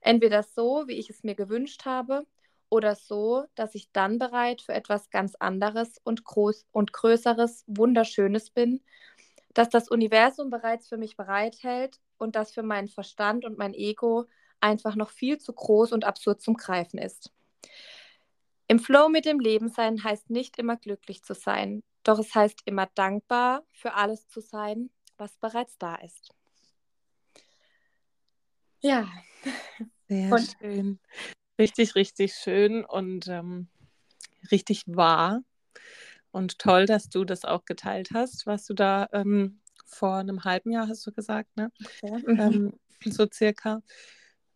Entweder 0.00 0.42
so, 0.42 0.84
wie 0.86 0.98
ich 0.98 1.10
es 1.10 1.24
mir 1.24 1.34
gewünscht 1.34 1.84
habe, 1.84 2.26
oder 2.70 2.94
so, 2.94 3.44
dass 3.54 3.74
ich 3.74 3.90
dann 3.92 4.18
bereit 4.18 4.62
für 4.62 4.74
etwas 4.74 5.10
ganz 5.10 5.34
anderes 5.36 5.98
und 6.04 6.24
groß 6.24 6.66
und 6.72 6.92
größeres, 6.92 7.64
wunderschönes 7.66 8.50
bin, 8.50 8.82
dass 9.54 9.70
das 9.70 9.88
Universum 9.88 10.50
bereits 10.50 10.88
für 10.88 10.98
mich 10.98 11.16
bereithält 11.16 11.98
und 12.18 12.36
das 12.36 12.52
für 12.52 12.62
meinen 12.62 12.88
Verstand 12.88 13.44
und 13.44 13.58
mein 13.58 13.74
Ego 13.74 14.26
einfach 14.60 14.96
noch 14.96 15.10
viel 15.10 15.38
zu 15.38 15.52
groß 15.52 15.92
und 15.92 16.04
absurd 16.04 16.42
zum 16.42 16.54
Greifen 16.54 16.98
ist. 16.98 17.32
Im 18.70 18.78
Flow 18.78 19.08
mit 19.08 19.24
dem 19.24 19.40
Leben 19.40 19.70
sein 19.70 20.04
heißt 20.04 20.28
nicht 20.28 20.58
immer 20.58 20.76
glücklich 20.76 21.22
zu 21.22 21.32
sein, 21.32 21.82
doch 22.02 22.18
es 22.18 22.34
heißt 22.34 22.60
immer 22.66 22.86
dankbar 22.94 23.64
für 23.72 23.94
alles 23.94 24.28
zu 24.28 24.40
sein, 24.40 24.90
was 25.16 25.38
bereits 25.38 25.78
da 25.78 25.94
ist. 25.96 26.34
Ja. 28.80 29.08
Sehr 30.08 30.32
und, 30.32 30.56
schön. 30.60 31.00
Richtig, 31.58 31.94
richtig 31.94 32.34
schön 32.34 32.84
und 32.84 33.26
ähm, 33.28 33.68
richtig 34.50 34.84
wahr. 34.86 35.42
Und 36.30 36.58
toll, 36.58 36.84
dass 36.84 37.08
du 37.08 37.24
das 37.24 37.46
auch 37.46 37.64
geteilt 37.64 38.10
hast, 38.12 38.46
was 38.46 38.66
du 38.66 38.74
da 38.74 39.08
ähm, 39.12 39.60
vor 39.86 40.16
einem 40.16 40.44
halben 40.44 40.72
Jahr 40.72 40.88
hast 40.88 41.06
du 41.06 41.12
gesagt, 41.12 41.56
ne? 41.56 41.72
Ja. 42.02 42.18
Ähm, 42.26 42.78
so 43.02 43.26
circa, 43.32 43.80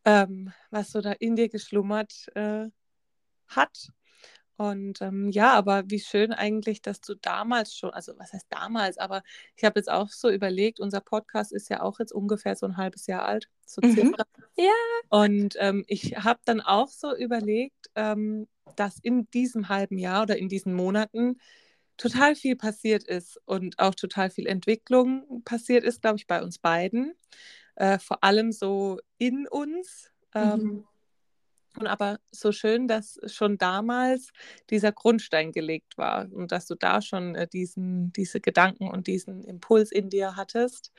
ähm, 0.04 0.52
was 0.70 0.90
so 0.90 1.00
da 1.00 1.12
in 1.12 1.34
dir 1.34 1.48
geschlummert 1.48 2.28
äh, 2.34 2.68
hat 3.48 3.88
und 4.70 5.00
ähm, 5.02 5.30
ja, 5.30 5.54
aber 5.54 5.82
wie 5.88 5.98
schön 5.98 6.32
eigentlich, 6.32 6.82
dass 6.82 7.00
du 7.00 7.14
damals 7.16 7.74
schon, 7.74 7.90
also 7.90 8.12
was 8.18 8.32
heißt 8.32 8.46
damals, 8.48 8.96
aber 8.96 9.24
ich 9.56 9.64
habe 9.64 9.80
jetzt 9.80 9.90
auch 9.90 10.08
so 10.08 10.30
überlegt, 10.30 10.78
unser 10.78 11.00
Podcast 11.00 11.52
ist 11.52 11.68
ja 11.68 11.82
auch 11.82 11.98
jetzt 11.98 12.12
ungefähr 12.12 12.54
so 12.54 12.66
ein 12.66 12.76
halbes 12.76 13.08
Jahr 13.08 13.24
alt, 13.24 13.48
so 13.66 13.80
Mhm. 13.82 14.14
Ja. 14.56 14.70
Und 15.08 15.56
ähm, 15.58 15.84
ich 15.88 16.16
habe 16.16 16.38
dann 16.44 16.60
auch 16.60 16.88
so 16.88 17.12
überlegt, 17.16 17.90
ähm, 17.96 18.46
dass 18.76 18.98
in 19.02 19.28
diesem 19.30 19.68
halben 19.68 19.98
Jahr 19.98 20.22
oder 20.22 20.36
in 20.36 20.48
diesen 20.48 20.74
Monaten 20.74 21.40
total 21.96 22.36
viel 22.36 22.54
passiert 22.54 23.02
ist 23.02 23.40
und 23.44 23.78
auch 23.80 23.96
total 23.96 24.30
viel 24.30 24.46
Entwicklung 24.46 25.42
passiert 25.44 25.82
ist, 25.82 26.02
glaube 26.02 26.18
ich, 26.18 26.26
bei 26.28 26.40
uns 26.40 26.58
beiden. 26.58 27.14
Äh, 27.74 27.98
vor 27.98 28.22
allem 28.22 28.52
so 28.52 29.00
in 29.18 29.48
uns. 29.48 30.10
Ähm, 30.34 30.60
mhm. 30.60 30.84
Und 31.78 31.86
aber 31.86 32.18
so 32.30 32.52
schön, 32.52 32.86
dass 32.86 33.18
schon 33.26 33.56
damals 33.56 34.30
dieser 34.68 34.92
Grundstein 34.92 35.52
gelegt 35.52 35.96
war 35.96 36.30
und 36.30 36.52
dass 36.52 36.66
du 36.66 36.74
da 36.74 37.00
schon 37.00 37.34
äh, 37.34 37.48
diesen, 37.48 38.12
diese 38.12 38.40
Gedanken 38.40 38.88
und 38.88 39.06
diesen 39.06 39.42
Impuls 39.44 39.90
in 39.90 40.10
dir 40.10 40.36
hattest. 40.36 40.92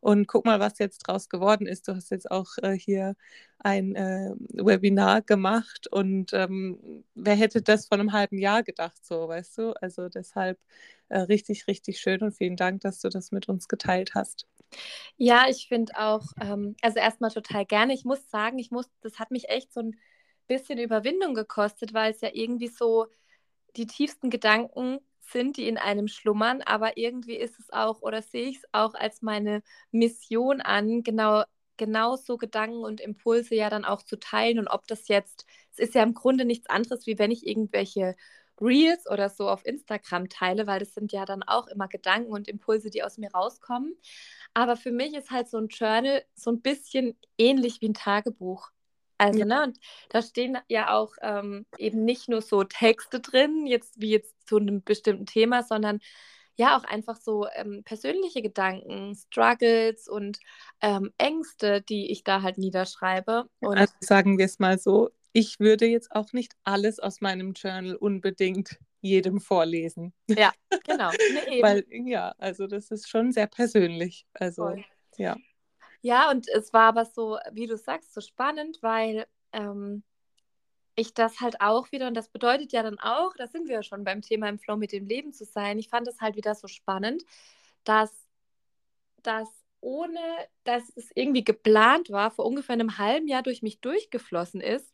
Und 0.00 0.28
guck 0.28 0.44
mal, 0.44 0.60
was 0.60 0.78
jetzt 0.78 0.98
draus 0.98 1.28
geworden 1.28 1.66
ist. 1.66 1.88
Du 1.88 1.94
hast 1.94 2.10
jetzt 2.10 2.30
auch 2.30 2.50
äh, 2.62 2.74
hier 2.74 3.14
ein 3.58 3.94
äh, 3.96 4.34
Webinar 4.50 5.22
gemacht 5.22 5.88
und 5.90 6.32
ähm, 6.32 7.04
wer 7.14 7.34
hätte 7.34 7.62
das 7.62 7.88
vor 7.88 7.98
einem 7.98 8.12
halben 8.12 8.38
Jahr 8.38 8.62
gedacht, 8.62 9.04
so, 9.04 9.28
weißt 9.28 9.58
du? 9.58 9.72
Also 9.82 10.08
deshalb 10.08 10.58
äh, 11.08 11.20
richtig, 11.20 11.66
richtig 11.66 12.00
schön 12.00 12.20
und 12.22 12.32
vielen 12.32 12.56
Dank, 12.56 12.82
dass 12.82 13.00
du 13.00 13.08
das 13.08 13.32
mit 13.32 13.48
uns 13.48 13.66
geteilt 13.66 14.14
hast. 14.14 14.46
Ja, 15.16 15.46
ich 15.48 15.66
finde 15.68 15.92
auch, 15.96 16.26
ähm, 16.40 16.76
also 16.82 16.98
erstmal 16.98 17.30
total 17.30 17.66
gerne. 17.66 17.94
Ich 17.94 18.04
muss 18.04 18.30
sagen, 18.30 18.58
ich 18.58 18.70
muss, 18.70 18.86
das 19.00 19.18
hat 19.18 19.30
mich 19.30 19.48
echt 19.48 19.72
so 19.72 19.80
ein 19.80 19.96
bisschen 20.48 20.78
Überwindung 20.78 21.34
gekostet, 21.34 21.94
weil 21.94 22.12
es 22.12 22.20
ja 22.22 22.30
irgendwie 22.32 22.68
so 22.68 23.06
die 23.76 23.86
tiefsten 23.86 24.30
Gedanken 24.30 24.98
sind, 25.20 25.56
die 25.58 25.68
in 25.68 25.78
einem 25.78 26.08
schlummern, 26.08 26.62
aber 26.62 26.96
irgendwie 26.96 27.36
ist 27.36 27.58
es 27.60 27.70
auch 27.72 28.02
oder 28.02 28.22
sehe 28.22 28.48
ich 28.48 28.58
es 28.58 28.64
auch 28.72 28.94
als 28.94 29.22
meine 29.22 29.62
Mission 29.92 30.60
an, 30.60 31.02
genau 31.02 31.44
genau 31.78 32.16
so 32.16 32.36
Gedanken 32.36 32.84
und 32.84 33.00
Impulse 33.00 33.54
ja 33.54 33.70
dann 33.70 33.84
auch 33.84 34.02
zu 34.02 34.18
teilen 34.18 34.58
und 34.58 34.68
ob 34.68 34.86
das 34.88 35.08
jetzt, 35.08 35.46
es 35.72 35.78
ist 35.78 35.94
ja 35.94 36.02
im 36.02 36.14
Grunde 36.14 36.44
nichts 36.44 36.68
anderes, 36.68 37.06
wie 37.06 37.18
wenn 37.18 37.30
ich 37.30 37.46
irgendwelche 37.46 38.16
Reels 38.60 39.08
oder 39.08 39.28
so 39.30 39.48
auf 39.48 39.64
Instagram 39.64 40.28
teile, 40.28 40.66
weil 40.66 40.80
das 40.80 40.94
sind 40.94 41.12
ja 41.12 41.24
dann 41.24 41.42
auch 41.44 41.68
immer 41.68 41.88
Gedanken 41.88 42.32
und 42.32 42.48
Impulse, 42.48 42.90
die 42.90 43.02
aus 43.04 43.18
mir 43.18 43.30
rauskommen. 43.32 43.96
Aber 44.54 44.76
für 44.76 44.90
mich 44.92 45.14
ist 45.14 45.30
halt 45.30 45.48
so 45.48 45.58
ein 45.58 45.68
Journal 45.68 46.24
so 46.34 46.50
ein 46.50 46.60
bisschen 46.60 47.16
ähnlich 47.38 47.80
wie 47.80 47.88
ein 47.88 47.94
Tagebuch. 47.94 48.70
Also, 49.18 49.40
ja. 49.40 49.44
ne, 49.44 49.62
und 49.64 49.78
da 50.08 50.22
stehen 50.22 50.58
ja 50.68 50.94
auch 50.94 51.12
ähm, 51.20 51.66
eben 51.76 52.04
nicht 52.04 52.28
nur 52.28 52.40
so 52.40 52.64
Texte 52.64 53.20
drin, 53.20 53.66
jetzt 53.66 54.00
wie 54.00 54.10
jetzt 54.10 54.34
zu 54.48 54.56
einem 54.56 54.82
bestimmten 54.82 55.26
Thema, 55.26 55.62
sondern 55.62 56.00
ja 56.56 56.76
auch 56.76 56.84
einfach 56.84 57.16
so 57.16 57.46
ähm, 57.54 57.82
persönliche 57.84 58.42
Gedanken, 58.42 59.14
Struggles 59.14 60.08
und 60.08 60.38
ähm, 60.80 61.12
Ängste, 61.18 61.82
die 61.82 62.10
ich 62.10 62.24
da 62.24 62.42
halt 62.42 62.58
niederschreibe. 62.58 63.48
Und 63.60 63.78
also 63.78 63.92
sagen 64.00 64.38
wir 64.38 64.44
es 64.44 64.58
mal 64.58 64.78
so, 64.78 65.10
ich 65.32 65.60
würde 65.60 65.86
jetzt 65.86 66.12
auch 66.12 66.32
nicht 66.32 66.54
alles 66.64 66.98
aus 66.98 67.20
meinem 67.20 67.52
Journal 67.52 67.94
unbedingt 67.94 68.78
jedem 69.00 69.40
vorlesen. 69.40 70.12
Ja, 70.28 70.52
genau. 70.84 71.10
Nee, 71.48 71.62
Weil, 71.62 71.84
ja, 71.88 72.34
also 72.38 72.66
das 72.66 72.90
ist 72.90 73.08
schon 73.08 73.32
sehr 73.32 73.46
persönlich. 73.46 74.26
Also, 74.34 74.64
Voll. 74.64 74.84
ja. 75.16 75.36
Ja, 76.00 76.30
und 76.30 76.48
es 76.48 76.72
war 76.72 76.88
aber 76.88 77.04
so, 77.04 77.38
wie 77.52 77.66
du 77.66 77.76
sagst, 77.76 78.14
so 78.14 78.20
spannend, 78.20 78.78
weil 78.82 79.26
ähm, 79.52 80.02
ich 80.94 81.14
das 81.14 81.40
halt 81.40 81.60
auch 81.60 81.90
wieder, 81.92 82.08
und 82.08 82.14
das 82.14 82.28
bedeutet 82.28 82.72
ja 82.72 82.82
dann 82.82 82.98
auch, 82.98 83.34
da 83.36 83.46
sind 83.46 83.68
wir 83.68 83.76
ja 83.76 83.82
schon 83.82 84.04
beim 84.04 84.22
Thema 84.22 84.48
im 84.48 84.58
Flow 84.58 84.76
mit 84.76 84.92
dem 84.92 85.06
Leben 85.06 85.32
zu 85.32 85.44
sein. 85.44 85.78
Ich 85.78 85.88
fand 85.88 86.08
es 86.08 86.20
halt 86.20 86.36
wieder 86.36 86.54
so 86.54 86.68
spannend, 86.68 87.24
dass 87.84 88.12
das 89.22 89.48
ohne 89.80 90.18
dass 90.64 90.90
es 90.96 91.10
irgendwie 91.14 91.44
geplant 91.44 92.10
war, 92.10 92.30
vor 92.30 92.46
ungefähr 92.46 92.72
einem 92.74 92.98
halben 92.98 93.28
Jahr 93.28 93.42
durch 93.42 93.62
mich 93.62 93.80
durchgeflossen 93.80 94.60
ist 94.60 94.92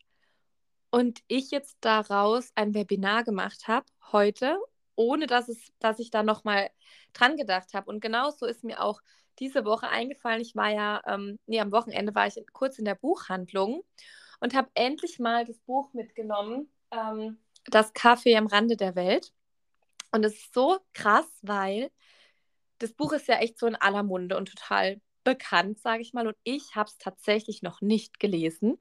und 0.91 1.21
ich 1.27 1.51
jetzt 1.51 1.77
daraus 1.81 2.51
ein 2.55 2.73
Webinar 2.73 3.23
gemacht 3.23 3.67
habe 3.67 3.85
heute, 4.11 4.59
ohne 4.95 5.27
dass 5.27 5.49
es, 5.49 5.57
dass 5.79 5.99
ich 5.99 6.11
da 6.11 6.23
nochmal 6.23 6.69
dran 7.13 7.35
gedacht 7.35 7.73
habe. 7.73 7.89
Und 7.89 7.99
genauso 7.99 8.45
ist 8.45 8.63
mir 8.63 8.81
auch 8.81 9.01
diese 9.39 9.65
Woche 9.65 9.89
eingefallen. 9.89 10.41
Ich 10.41 10.55
war 10.55 10.69
ja, 10.69 11.01
ähm, 11.05 11.39
nee, 11.45 11.59
am 11.59 11.71
Wochenende 11.71 12.15
war 12.15 12.27
ich 12.27 12.35
kurz 12.53 12.79
in 12.79 12.85
der 12.85 12.95
Buchhandlung 12.95 13.83
und 14.39 14.53
habe 14.53 14.69
endlich 14.73 15.19
mal 15.19 15.45
das 15.45 15.59
Buch 15.59 15.93
mitgenommen, 15.93 16.69
ähm, 16.91 17.37
Das 17.65 17.93
Kaffee 17.93 18.37
am 18.37 18.47
Rande 18.47 18.77
der 18.77 18.95
Welt. 18.95 19.33
Und 20.11 20.23
es 20.23 20.35
ist 20.35 20.53
so 20.53 20.79
krass, 20.93 21.25
weil 21.41 21.91
das 22.79 22.93
Buch 22.93 23.13
ist 23.13 23.27
ja 23.27 23.39
echt 23.39 23.57
so 23.57 23.65
in 23.67 23.75
aller 23.75 24.03
Munde 24.03 24.37
und 24.37 24.49
total 24.49 25.01
bekannt, 25.23 25.79
sage 25.79 26.01
ich 26.01 26.13
mal. 26.13 26.27
Und 26.27 26.37
ich 26.43 26.75
habe 26.75 26.89
es 26.89 26.97
tatsächlich 26.97 27.61
noch 27.63 27.81
nicht 27.81 28.19
gelesen. 28.19 28.77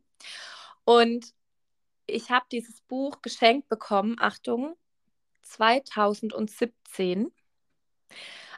Und 0.85 1.35
ich 2.07 2.31
habe 2.31 2.45
dieses 2.53 2.83
Buch 2.83 3.23
geschenkt 3.23 3.69
bekommen, 3.69 4.17
Achtung, 4.21 4.77
2017 5.43 7.33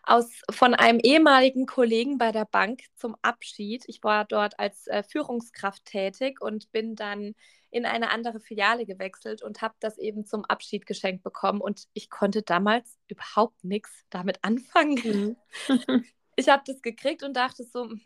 aus, 0.07 0.31
von 0.51 0.75
einem 0.75 1.01
ehemaligen 1.01 1.67
Kollegen 1.67 2.17
bei 2.17 2.33
der 2.33 2.45
Bank 2.45 2.83
zum 2.95 3.17
Abschied. 3.23 3.85
Ich 3.89 4.03
war 4.03 4.25
dort 4.25 4.59
als 4.59 4.87
äh, 4.87 5.03
Führungskraft 5.03 5.85
tätig 5.85 6.41
und 6.41 6.71
bin 6.73 6.95
dann 6.95 7.35
in 7.71 7.85
eine 7.85 8.11
andere 8.11 8.41
Filiale 8.41 8.87
gewechselt 8.87 9.43
und 9.43 9.61
habe 9.61 9.75
das 9.81 9.99
eben 9.99 10.25
zum 10.25 10.45
Abschied 10.45 10.87
geschenkt 10.87 11.25
bekommen. 11.25 11.61
Und 11.61 11.89
ich 11.93 12.09
konnte 12.09 12.43
damals 12.43 12.97
überhaupt 13.09 13.65
nichts 13.65 14.07
damit 14.09 14.39
anfangen. 14.43 15.37
Mhm. 15.69 16.05
ich 16.37 16.49
habe 16.49 16.63
das 16.65 16.81
gekriegt 16.83 17.25
und 17.25 17.37
dachte 17.37 17.65
so, 17.65 17.87
mh, 17.87 17.99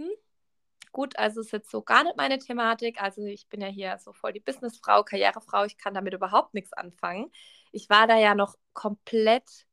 gut, 0.92 1.18
also 1.18 1.42
ist 1.42 1.52
jetzt 1.52 1.70
so 1.70 1.82
gar 1.82 2.02
nicht 2.04 2.16
meine 2.16 2.38
Thematik. 2.38 3.00
Also 3.02 3.22
ich 3.22 3.46
bin 3.48 3.60
ja 3.60 3.68
hier 3.68 3.98
so 3.98 4.12
voll 4.12 4.32
die 4.32 4.40
Businessfrau, 4.40 5.04
Karrierefrau, 5.04 5.64
ich 5.64 5.76
kann 5.76 5.94
damit 5.94 6.14
überhaupt 6.14 6.54
nichts 6.54 6.72
anfangen. 6.72 7.30
Ich 7.72 7.90
war 7.90 8.06
da 8.06 8.18
ja 8.18 8.34
noch 8.34 8.56
komplett 8.72 9.66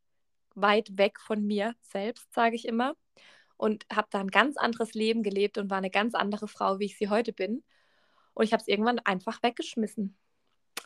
weit 0.59 0.97
weg 0.97 1.19
von 1.19 1.43
mir 1.45 1.75
selbst, 1.81 2.33
sage 2.33 2.55
ich 2.55 2.67
immer. 2.67 2.95
Und 3.55 3.85
habe 3.91 4.07
da 4.11 4.19
ein 4.19 4.29
ganz 4.29 4.57
anderes 4.57 4.93
Leben 4.93 5.23
gelebt 5.23 5.57
und 5.57 5.69
war 5.69 5.77
eine 5.77 5.89
ganz 5.89 6.13
andere 6.13 6.47
Frau, 6.47 6.79
wie 6.79 6.85
ich 6.85 6.97
sie 6.97 7.09
heute 7.09 7.33
bin. 7.33 7.63
Und 8.33 8.45
ich 8.45 8.53
habe 8.53 8.61
es 8.61 8.67
irgendwann 8.67 8.99
einfach 8.99 9.41
weggeschmissen 9.41 10.15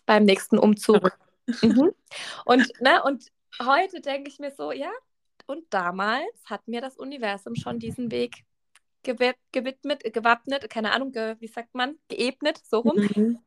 beim 0.06 0.24
nächsten 0.24 0.58
Umzug. 0.58 1.18
mhm. 1.62 1.92
Und, 2.46 2.72
ne, 2.82 3.02
und 3.04 3.26
heute 3.62 4.00
denke 4.00 4.30
ich 4.30 4.40
mir 4.40 4.52
so, 4.52 4.72
ja, 4.72 4.92
und 5.48 5.66
damals 5.70 6.24
hat 6.46 6.68
mir 6.68 6.82
das 6.82 6.98
Universum 6.98 7.56
schon 7.56 7.80
diesen 7.80 8.12
Weg 8.12 8.46
gewidmet, 9.04 10.14
gewappnet, 10.14 10.70
keine 10.70 10.94
Ahnung, 10.94 11.12
ge, 11.12 11.36
wie 11.40 11.48
sagt 11.48 11.74
man, 11.74 11.98
geebnet, 12.08 12.62
so 12.64 12.80
rum. 12.80 12.98
Mhm. 12.98 13.40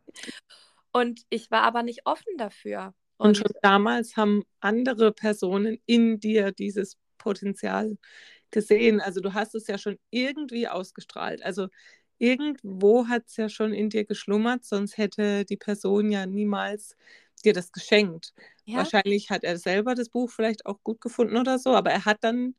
Und 0.92 1.22
ich 1.28 1.50
war 1.50 1.62
aber 1.62 1.82
nicht 1.82 2.06
offen 2.06 2.36
dafür. 2.36 2.94
Und, 3.20 3.36
schon 3.38 3.52
damals 3.62 4.16
haben 4.16 4.42
andere 4.60 5.12
Personen 5.12 5.78
in 5.86 6.18
dir 6.20 6.52
dieses 6.52 6.96
Potenzial 7.18 7.96
gesehen. 8.50 9.00
Also 9.00 9.20
du 9.20 9.34
hast 9.34 9.54
es 9.54 9.66
ja 9.68 9.78
schon 9.78 9.98
irgendwie 10.10 10.68
ausgestrahlt. 10.68 11.42
Also 11.44 11.68
irgendwo 12.18 13.08
hat 13.08 13.24
es 13.28 13.36
ja 13.36 13.48
schon 13.48 13.72
in 13.72 13.90
dir 13.90 14.04
geschlummert, 14.04 14.64
sonst 14.64 14.98
hätte 14.98 15.44
die 15.44 15.56
Person 15.56 16.10
ja 16.12 16.26
niemals 16.26 16.96
dir 17.44 17.52
das 17.52 17.72
geschenkt. 17.72 18.34
Ja. 18.64 18.78
Wahrscheinlich 18.78 19.30
hat 19.30 19.44
er 19.44 19.58
selber 19.58 19.94
das 19.94 20.08
Buch 20.10 20.30
vielleicht 20.30 20.66
auch 20.66 20.80
gut 20.82 21.00
gefunden 21.00 21.36
oder 21.36 21.58
so, 21.58 21.70
aber 21.74 21.90
er 21.90 22.04
hat 22.06 22.18
dann 22.22 22.54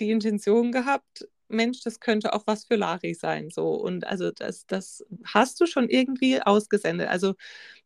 die 0.00 0.10
Intention 0.10 0.72
gehabt, 0.72 1.28
Mensch, 1.52 1.80
das 1.82 2.00
könnte 2.00 2.32
auch 2.34 2.44
was 2.46 2.64
für 2.66 2.76
Lari 2.76 3.14
sein. 3.14 3.50
So. 3.50 3.68
Und 3.74 4.06
also 4.06 4.30
das, 4.32 4.66
das 4.66 5.04
hast 5.24 5.60
du 5.60 5.66
schon 5.66 5.88
irgendwie 5.88 6.40
ausgesendet. 6.42 7.08
Also, 7.08 7.34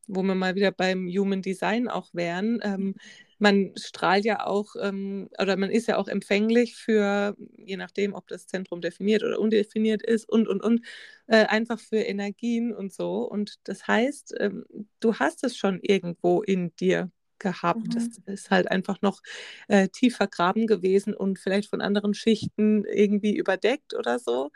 wo 0.06 0.22
wir 0.22 0.34
mal 0.34 0.54
wieder 0.54 0.72
beim 0.72 1.06
Human 1.08 1.42
Design 1.42 1.88
auch 1.88 2.08
wären, 2.14 2.60
ähm, 2.62 2.94
man 3.38 3.72
strahlt 3.76 4.24
ja 4.24 4.46
auch 4.46 4.74
ähm, 4.80 5.28
oder 5.40 5.56
man 5.56 5.70
ist 5.70 5.88
ja 5.88 5.98
auch 5.98 6.08
empfänglich 6.08 6.76
für, 6.76 7.36
je 7.58 7.76
nachdem, 7.76 8.14
ob 8.14 8.26
das 8.28 8.46
Zentrum 8.46 8.80
definiert 8.80 9.22
oder 9.24 9.38
undefiniert 9.40 10.02
ist 10.02 10.28
und 10.28 10.48
und 10.48 10.62
und, 10.62 10.80
äh, 11.26 11.44
einfach 11.46 11.78
für 11.80 11.98
Energien 11.98 12.72
und 12.74 12.92
so. 12.94 13.22
Und 13.28 13.56
das 13.64 13.86
heißt, 13.86 14.34
ähm, 14.40 14.64
du 15.00 15.14
hast 15.16 15.44
es 15.44 15.56
schon 15.56 15.80
irgendwo 15.82 16.42
in 16.42 16.74
dir 16.76 17.10
gehabt. 17.38 17.86
Mhm. 17.86 17.90
Das 17.90 18.08
ist 18.26 18.50
halt 18.50 18.70
einfach 18.70 19.02
noch 19.02 19.20
äh, 19.68 19.88
tief 19.88 20.16
vergraben 20.16 20.66
gewesen 20.66 21.14
und 21.14 21.38
vielleicht 21.38 21.70
von 21.70 21.80
anderen 21.80 22.14
Schichten 22.14 22.84
irgendwie 22.84 23.36
überdeckt 23.36 23.94
oder 23.94 24.18
so. 24.18 24.50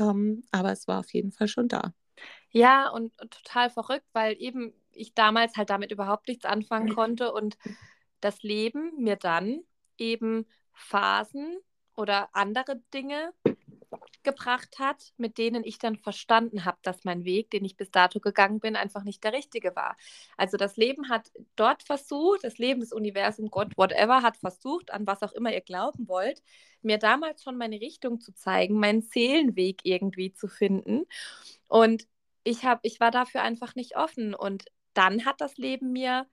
Ähm, 0.00 0.42
aber 0.50 0.72
es 0.72 0.88
war 0.88 1.00
auf 1.00 1.12
jeden 1.12 1.32
Fall 1.32 1.48
schon 1.48 1.68
da. 1.68 1.92
Ja, 2.50 2.88
und, 2.88 3.12
und 3.20 3.32
total 3.32 3.70
verrückt, 3.70 4.06
weil 4.12 4.36
eben 4.38 4.72
ich 4.92 5.14
damals 5.14 5.56
halt 5.56 5.70
damit 5.70 5.90
überhaupt 5.90 6.28
nichts 6.28 6.44
anfangen 6.44 6.88
konnte 6.94 7.32
und 7.32 7.56
das 8.20 8.42
Leben 8.42 8.92
mir 8.96 9.16
dann 9.16 9.60
eben 9.98 10.46
Phasen 10.72 11.58
oder 11.96 12.28
andere 12.32 12.80
Dinge 12.92 13.32
gebracht 14.24 14.78
hat, 14.78 15.12
mit 15.16 15.38
denen 15.38 15.64
ich 15.64 15.78
dann 15.78 15.96
verstanden 15.96 16.64
habe, 16.64 16.78
dass 16.82 17.04
mein 17.04 17.24
Weg, 17.24 17.50
den 17.50 17.64
ich 17.64 17.76
bis 17.76 17.90
dato 17.90 18.20
gegangen 18.20 18.60
bin, 18.60 18.76
einfach 18.76 19.04
nicht 19.04 19.22
der 19.22 19.32
richtige 19.32 19.76
war. 19.76 19.96
Also 20.36 20.56
das 20.56 20.76
Leben 20.76 21.08
hat 21.08 21.30
dort 21.56 21.82
versucht, 21.82 22.44
das 22.44 22.58
Leben, 22.58 22.80
des 22.80 22.92
Universums, 22.92 23.50
Gott, 23.50 23.76
whatever, 23.76 24.22
hat 24.22 24.36
versucht, 24.36 24.92
an 24.92 25.06
was 25.06 25.22
auch 25.22 25.32
immer 25.32 25.52
ihr 25.52 25.60
glauben 25.60 26.08
wollt, 26.08 26.42
mir 26.82 26.98
damals 26.98 27.42
schon 27.42 27.56
meine 27.56 27.80
Richtung 27.80 28.20
zu 28.20 28.34
zeigen, 28.34 28.78
meinen 28.78 29.02
Seelenweg 29.02 29.80
irgendwie 29.84 30.32
zu 30.32 30.48
finden. 30.48 31.04
Und 31.68 32.06
ich, 32.44 32.64
hab, 32.64 32.80
ich 32.82 33.00
war 33.00 33.10
dafür 33.10 33.42
einfach 33.42 33.74
nicht 33.74 33.96
offen. 33.96 34.34
Und 34.34 34.66
dann 34.94 35.24
hat 35.24 35.40
das 35.40 35.56
Leben 35.56 35.92
mir 35.92 36.26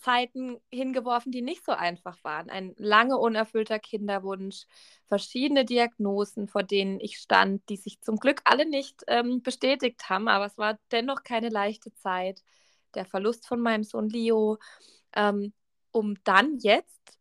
Zeiten 0.00 0.58
hingeworfen, 0.70 1.32
die 1.32 1.42
nicht 1.42 1.64
so 1.64 1.72
einfach 1.72 2.22
waren. 2.24 2.50
Ein 2.50 2.74
lange 2.78 3.18
unerfüllter 3.18 3.78
Kinderwunsch, 3.78 4.66
verschiedene 5.06 5.64
Diagnosen, 5.64 6.48
vor 6.48 6.62
denen 6.62 7.00
ich 7.00 7.18
stand, 7.18 7.68
die 7.68 7.76
sich 7.76 8.00
zum 8.00 8.16
Glück 8.16 8.40
alle 8.44 8.66
nicht 8.66 9.02
ähm, 9.08 9.42
bestätigt 9.42 10.08
haben, 10.08 10.28
aber 10.28 10.46
es 10.46 10.58
war 10.58 10.78
dennoch 10.92 11.22
keine 11.22 11.48
leichte 11.48 11.94
Zeit. 11.94 12.42
Der 12.94 13.04
Verlust 13.04 13.46
von 13.46 13.60
meinem 13.60 13.84
Sohn 13.84 14.08
Leo, 14.08 14.58
ähm, 15.14 15.52
um 15.92 16.16
dann 16.24 16.58
jetzt 16.58 17.20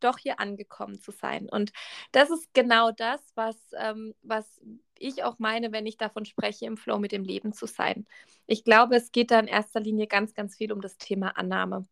doch 0.00 0.18
hier 0.18 0.40
angekommen 0.40 1.00
zu 1.00 1.10
sein. 1.10 1.48
Und 1.48 1.72
das 2.12 2.30
ist 2.30 2.52
genau 2.54 2.90
das, 2.92 3.20
was, 3.34 3.56
ähm, 3.78 4.14
was 4.22 4.60
ich 4.98 5.24
auch 5.24 5.38
meine, 5.38 5.72
wenn 5.72 5.86
ich 5.86 5.96
davon 5.96 6.24
spreche, 6.24 6.66
im 6.66 6.76
Flow 6.76 6.98
mit 6.98 7.12
dem 7.12 7.24
Leben 7.24 7.52
zu 7.52 7.66
sein. 7.66 8.06
Ich 8.46 8.64
glaube, 8.64 8.96
es 8.96 9.12
geht 9.12 9.30
da 9.30 9.38
in 9.40 9.48
erster 9.48 9.80
Linie 9.80 10.06
ganz, 10.06 10.34
ganz 10.34 10.56
viel 10.56 10.72
um 10.72 10.80
das 10.80 10.98
Thema 10.98 11.36
Annahme. 11.36 11.86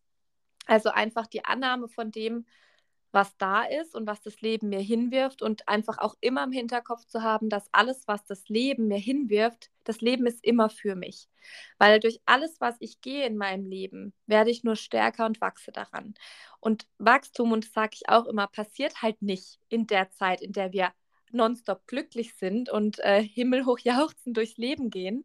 Also 0.66 0.90
einfach 0.90 1.26
die 1.26 1.44
Annahme 1.44 1.88
von 1.88 2.10
dem, 2.10 2.46
was 3.14 3.36
da 3.36 3.62
ist 3.62 3.94
und 3.94 4.08
was 4.08 4.20
das 4.22 4.40
Leben 4.40 4.68
mir 4.70 4.80
hinwirft 4.80 5.40
und 5.40 5.68
einfach 5.68 5.98
auch 5.98 6.16
immer 6.20 6.42
im 6.42 6.52
Hinterkopf 6.52 7.06
zu 7.06 7.22
haben, 7.22 7.48
dass 7.48 7.72
alles, 7.72 8.08
was 8.08 8.24
das 8.24 8.48
Leben 8.48 8.88
mir 8.88 8.98
hinwirft, 8.98 9.70
das 9.84 10.00
Leben 10.00 10.26
ist 10.26 10.44
immer 10.44 10.68
für 10.68 10.96
mich. 10.96 11.28
Weil 11.78 12.00
durch 12.00 12.20
alles, 12.26 12.60
was 12.60 12.74
ich 12.80 13.00
gehe 13.00 13.24
in 13.24 13.36
meinem 13.36 13.66
Leben, 13.66 14.12
werde 14.26 14.50
ich 14.50 14.64
nur 14.64 14.74
stärker 14.74 15.26
und 15.26 15.40
wachse 15.40 15.70
daran. 15.70 16.14
Und 16.58 16.88
Wachstum, 16.98 17.52
und 17.52 17.64
das 17.64 17.72
sage 17.72 17.90
ich 17.94 18.08
auch 18.08 18.26
immer, 18.26 18.48
passiert 18.48 19.00
halt 19.00 19.22
nicht 19.22 19.60
in 19.68 19.86
der 19.86 20.10
Zeit, 20.10 20.40
in 20.42 20.52
der 20.52 20.72
wir 20.72 20.92
nonstop 21.30 21.86
glücklich 21.86 22.34
sind 22.34 22.68
und 22.68 22.98
äh, 23.00 23.22
himmelhoch 23.22 23.78
jauchzen 23.82 24.34
durchs 24.34 24.56
Leben 24.56 24.90
gehen, 24.90 25.24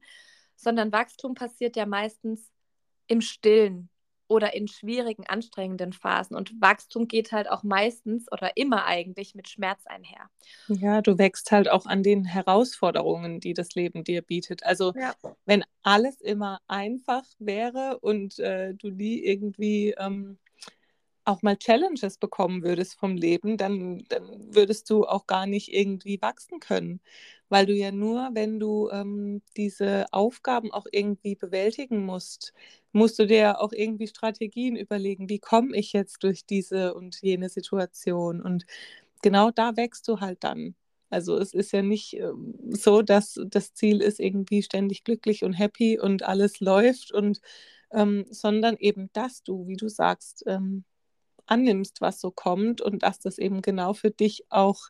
sondern 0.55 0.91
Wachstum 0.91 1.33
passiert 1.33 1.75
ja 1.75 1.87
meistens 1.87 2.51
im 3.07 3.21
Stillen, 3.21 3.89
oder 4.29 4.53
in 4.53 4.67
schwierigen, 4.67 5.25
anstrengenden 5.27 5.91
Phasen. 5.91 6.37
Und 6.37 6.61
Wachstum 6.61 7.07
geht 7.07 7.31
halt 7.31 7.49
auch 7.49 7.63
meistens 7.63 8.31
oder 8.31 8.55
immer 8.55 8.85
eigentlich 8.85 9.35
mit 9.35 9.49
Schmerz 9.49 9.81
einher. 9.85 10.29
Ja, 10.67 11.01
du 11.01 11.17
wächst 11.17 11.51
halt 11.51 11.69
auch 11.69 11.85
an 11.85 12.03
den 12.03 12.25
Herausforderungen, 12.25 13.39
die 13.39 13.53
das 13.53 13.73
Leben 13.75 14.03
dir 14.03 14.21
bietet. 14.21 14.63
Also 14.63 14.93
ja. 14.95 15.15
wenn 15.45 15.65
alles 15.81 16.21
immer 16.21 16.61
einfach 16.67 17.25
wäre 17.39 17.99
und 17.99 18.39
äh, 18.39 18.75
du 18.75 18.91
nie 18.91 19.19
irgendwie 19.19 19.95
ähm, 19.97 20.37
auch 21.25 21.41
mal 21.41 21.57
Challenges 21.57 22.17
bekommen 22.17 22.63
würdest 22.63 22.99
vom 22.99 23.15
Leben, 23.15 23.57
dann, 23.57 24.03
dann 24.09 24.53
würdest 24.53 24.89
du 24.89 25.05
auch 25.05 25.27
gar 25.27 25.47
nicht 25.47 25.73
irgendwie 25.73 26.21
wachsen 26.21 26.59
können. 26.59 27.01
Weil 27.49 27.65
du 27.65 27.73
ja 27.73 27.91
nur, 27.91 28.29
wenn 28.33 28.59
du 28.59 28.89
ähm, 28.91 29.41
diese 29.57 30.05
Aufgaben 30.11 30.71
auch 30.71 30.85
irgendwie 30.91 31.35
bewältigen 31.35 32.05
musst, 32.05 32.53
musst 32.91 33.17
du 33.19 33.25
dir 33.27 33.59
auch 33.61 33.71
irgendwie 33.73 34.07
Strategien 34.07 34.75
überlegen, 34.75 35.29
wie 35.29 35.39
komme 35.39 35.75
ich 35.77 35.93
jetzt 35.93 36.23
durch 36.23 36.45
diese 36.45 36.93
und 36.93 37.21
jene 37.21 37.49
Situation. 37.49 38.41
Und 38.41 38.65
genau 39.21 39.51
da 39.51 39.75
wächst 39.77 40.07
du 40.07 40.19
halt 40.19 40.43
dann. 40.43 40.75
Also 41.09 41.37
es 41.37 41.53
ist 41.53 41.71
ja 41.71 41.81
nicht 41.81 42.13
ähm, 42.15 42.55
so, 42.69 43.01
dass 43.01 43.39
das 43.47 43.73
Ziel 43.73 44.01
ist, 44.01 44.19
irgendwie 44.19 44.61
ständig 44.63 45.03
glücklich 45.03 45.43
und 45.43 45.53
happy 45.53 45.99
und 45.99 46.23
alles 46.23 46.59
läuft 46.59 47.11
und 47.11 47.41
ähm, 47.91 48.25
sondern 48.29 48.75
eben, 48.77 49.09
dass 49.13 49.41
du, 49.43 49.67
wie 49.67 49.75
du 49.77 49.89
sagst, 49.89 50.43
ähm, 50.47 50.83
annimmst, 51.47 52.01
was 52.01 52.21
so 52.21 52.31
kommt 52.31 52.81
und 52.81 53.03
dass 53.03 53.19
das 53.19 53.37
eben 53.39 53.61
genau 53.61 53.93
für 53.93 54.11
dich 54.11 54.45
auch 54.49 54.89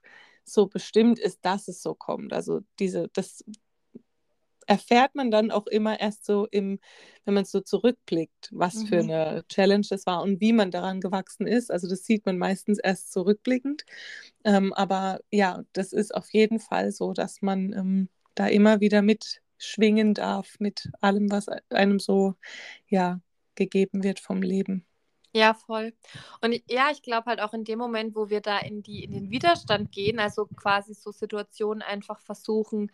so 0.53 0.68
bestimmt 0.68 1.20
ist, 1.20 1.39
dass 1.44 1.68
es 1.68 1.82
so 1.82 1.94
kommt. 1.96 2.34
Also 2.34 2.62
diese, 2.79 3.10
das 3.13 3.44
erfährt 4.70 5.15
man 5.15 5.32
dann 5.32 5.50
auch 5.50 5.65
immer 5.65 6.00
erst 6.00 6.25
so 6.25 6.48
im, 6.51 6.79
wenn 7.25 7.34
man 7.34 7.46
so 7.46 7.60
zurückblickt, 7.60 8.50
was 8.51 8.75
mhm. 8.75 8.88
für 8.88 9.00
eine 9.00 9.44
Challenge 9.50 9.86
das 9.89 10.06
war 10.06 10.22
und 10.22 10.39
wie 10.41 10.53
man 10.53 10.70
daran 10.70 11.01
gewachsen 11.01 11.48
ist. 11.48 11.72
Also 11.72 11.89
das 11.89 12.06
sieht 12.06 12.25
man 12.27 12.38
meistens 12.38 12.77
erst 12.77 13.12
zurückblickend. 13.12 13.84
Ähm, 14.44 14.72
aber 14.74 15.22
ja, 15.32 15.63
das 15.74 15.91
ist 15.91 16.13
auf 16.13 16.32
jeden 16.32 16.60
Fall 16.60 16.91
so, 16.91 17.13
dass 17.13 17.41
man 17.41 17.74
ähm, 17.74 18.10
da 18.36 18.46
immer 18.48 18.79
wieder 18.79 19.01
mitschwingen 19.01 20.13
darf 20.13 20.60
mit 20.60 20.89
allem, 21.01 21.32
was 21.32 21.48
einem 21.72 22.00
so 22.00 22.36
ja 22.88 23.22
gegeben 23.56 24.03
wird 24.03 24.20
vom 24.20 24.44
Leben. 24.44 24.86
Ja, 25.34 25.54
voll. 25.54 25.94
Und 26.42 26.60
ja, 26.70 26.90
ich 26.92 27.04
glaube 27.04 27.28
halt 27.28 27.40
auch 27.40 27.54
in 27.54 27.64
dem 27.64 27.78
Moment, 27.78 28.16
wo 28.16 28.30
wir 28.30 28.42
da 28.42 28.58
in 28.60 28.82
die, 28.82 29.04
in 29.04 29.12
den 29.12 29.30
Widerstand 29.30 29.92
gehen, 29.92 30.20
also 30.20 30.48
quasi 30.48 30.94
so 30.96 31.12
Situationen 31.12 31.84
einfach 31.84 32.20
versuchen 32.22 32.92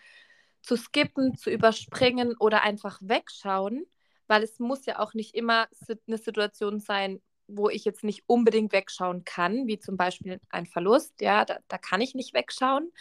zu 0.61 0.75
skippen, 0.75 1.37
zu 1.37 1.49
überspringen 1.49 2.35
oder 2.39 2.63
einfach 2.63 2.99
wegschauen, 3.01 3.85
weil 4.27 4.43
es 4.43 4.59
muss 4.59 4.85
ja 4.85 4.99
auch 4.99 5.13
nicht 5.13 5.33
immer 5.35 5.67
eine 6.07 6.17
Situation 6.17 6.79
sein, 6.79 7.21
wo 7.47 7.69
ich 7.69 7.85
jetzt 7.85 8.03
nicht 8.03 8.23
unbedingt 8.27 8.73
wegschauen 8.73 9.23
kann, 9.23 9.67
wie 9.67 9.79
zum 9.79 9.95
Beispiel 9.97 10.41
ein 10.49 10.65
Verlust, 10.65 11.21
ja, 11.21 11.45
da, 11.45 11.59
da 11.69 11.77
kann 11.77 12.01
ich 12.01 12.15
nicht 12.15 12.33
wegschauen, 12.33 12.91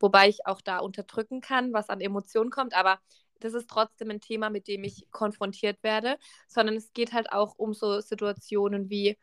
wobei 0.00 0.28
ich 0.28 0.46
auch 0.46 0.60
da 0.62 0.78
unterdrücken 0.78 1.40
kann, 1.40 1.72
was 1.72 1.88
an 1.90 2.00
Emotionen 2.00 2.50
kommt, 2.50 2.74
aber 2.74 3.00
das 3.40 3.54
ist 3.54 3.68
trotzdem 3.68 4.10
ein 4.10 4.20
Thema, 4.20 4.50
mit 4.50 4.68
dem 4.68 4.84
ich 4.84 5.10
konfrontiert 5.10 5.82
werde, 5.82 6.18
sondern 6.48 6.76
es 6.76 6.92
geht 6.92 7.12
halt 7.12 7.32
auch 7.32 7.54
um 7.56 7.74
so 7.74 8.00
Situationen 8.00 8.90
wie 8.90 9.16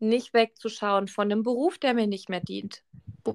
nicht 0.00 0.32
wegzuschauen 0.32 1.08
von 1.08 1.30
einem 1.30 1.42
Beruf, 1.42 1.78
der 1.78 1.94
mir 1.94 2.06
nicht 2.06 2.28
mehr 2.28 2.40
dient. 2.40 2.82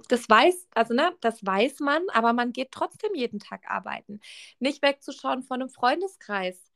Das 0.07 0.29
weiß, 0.29 0.67
also 0.73 0.93
ne, 0.93 1.11
das 1.21 1.45
weiß 1.45 1.79
man, 1.81 2.01
aber 2.13 2.33
man 2.33 2.53
geht 2.53 2.71
trotzdem 2.71 3.13
jeden 3.15 3.39
Tag 3.39 3.69
arbeiten. 3.69 4.21
Nicht 4.59 4.81
wegzuschauen 4.81 5.43
von 5.43 5.61
einem 5.61 5.69
Freundeskreis, 5.69 6.71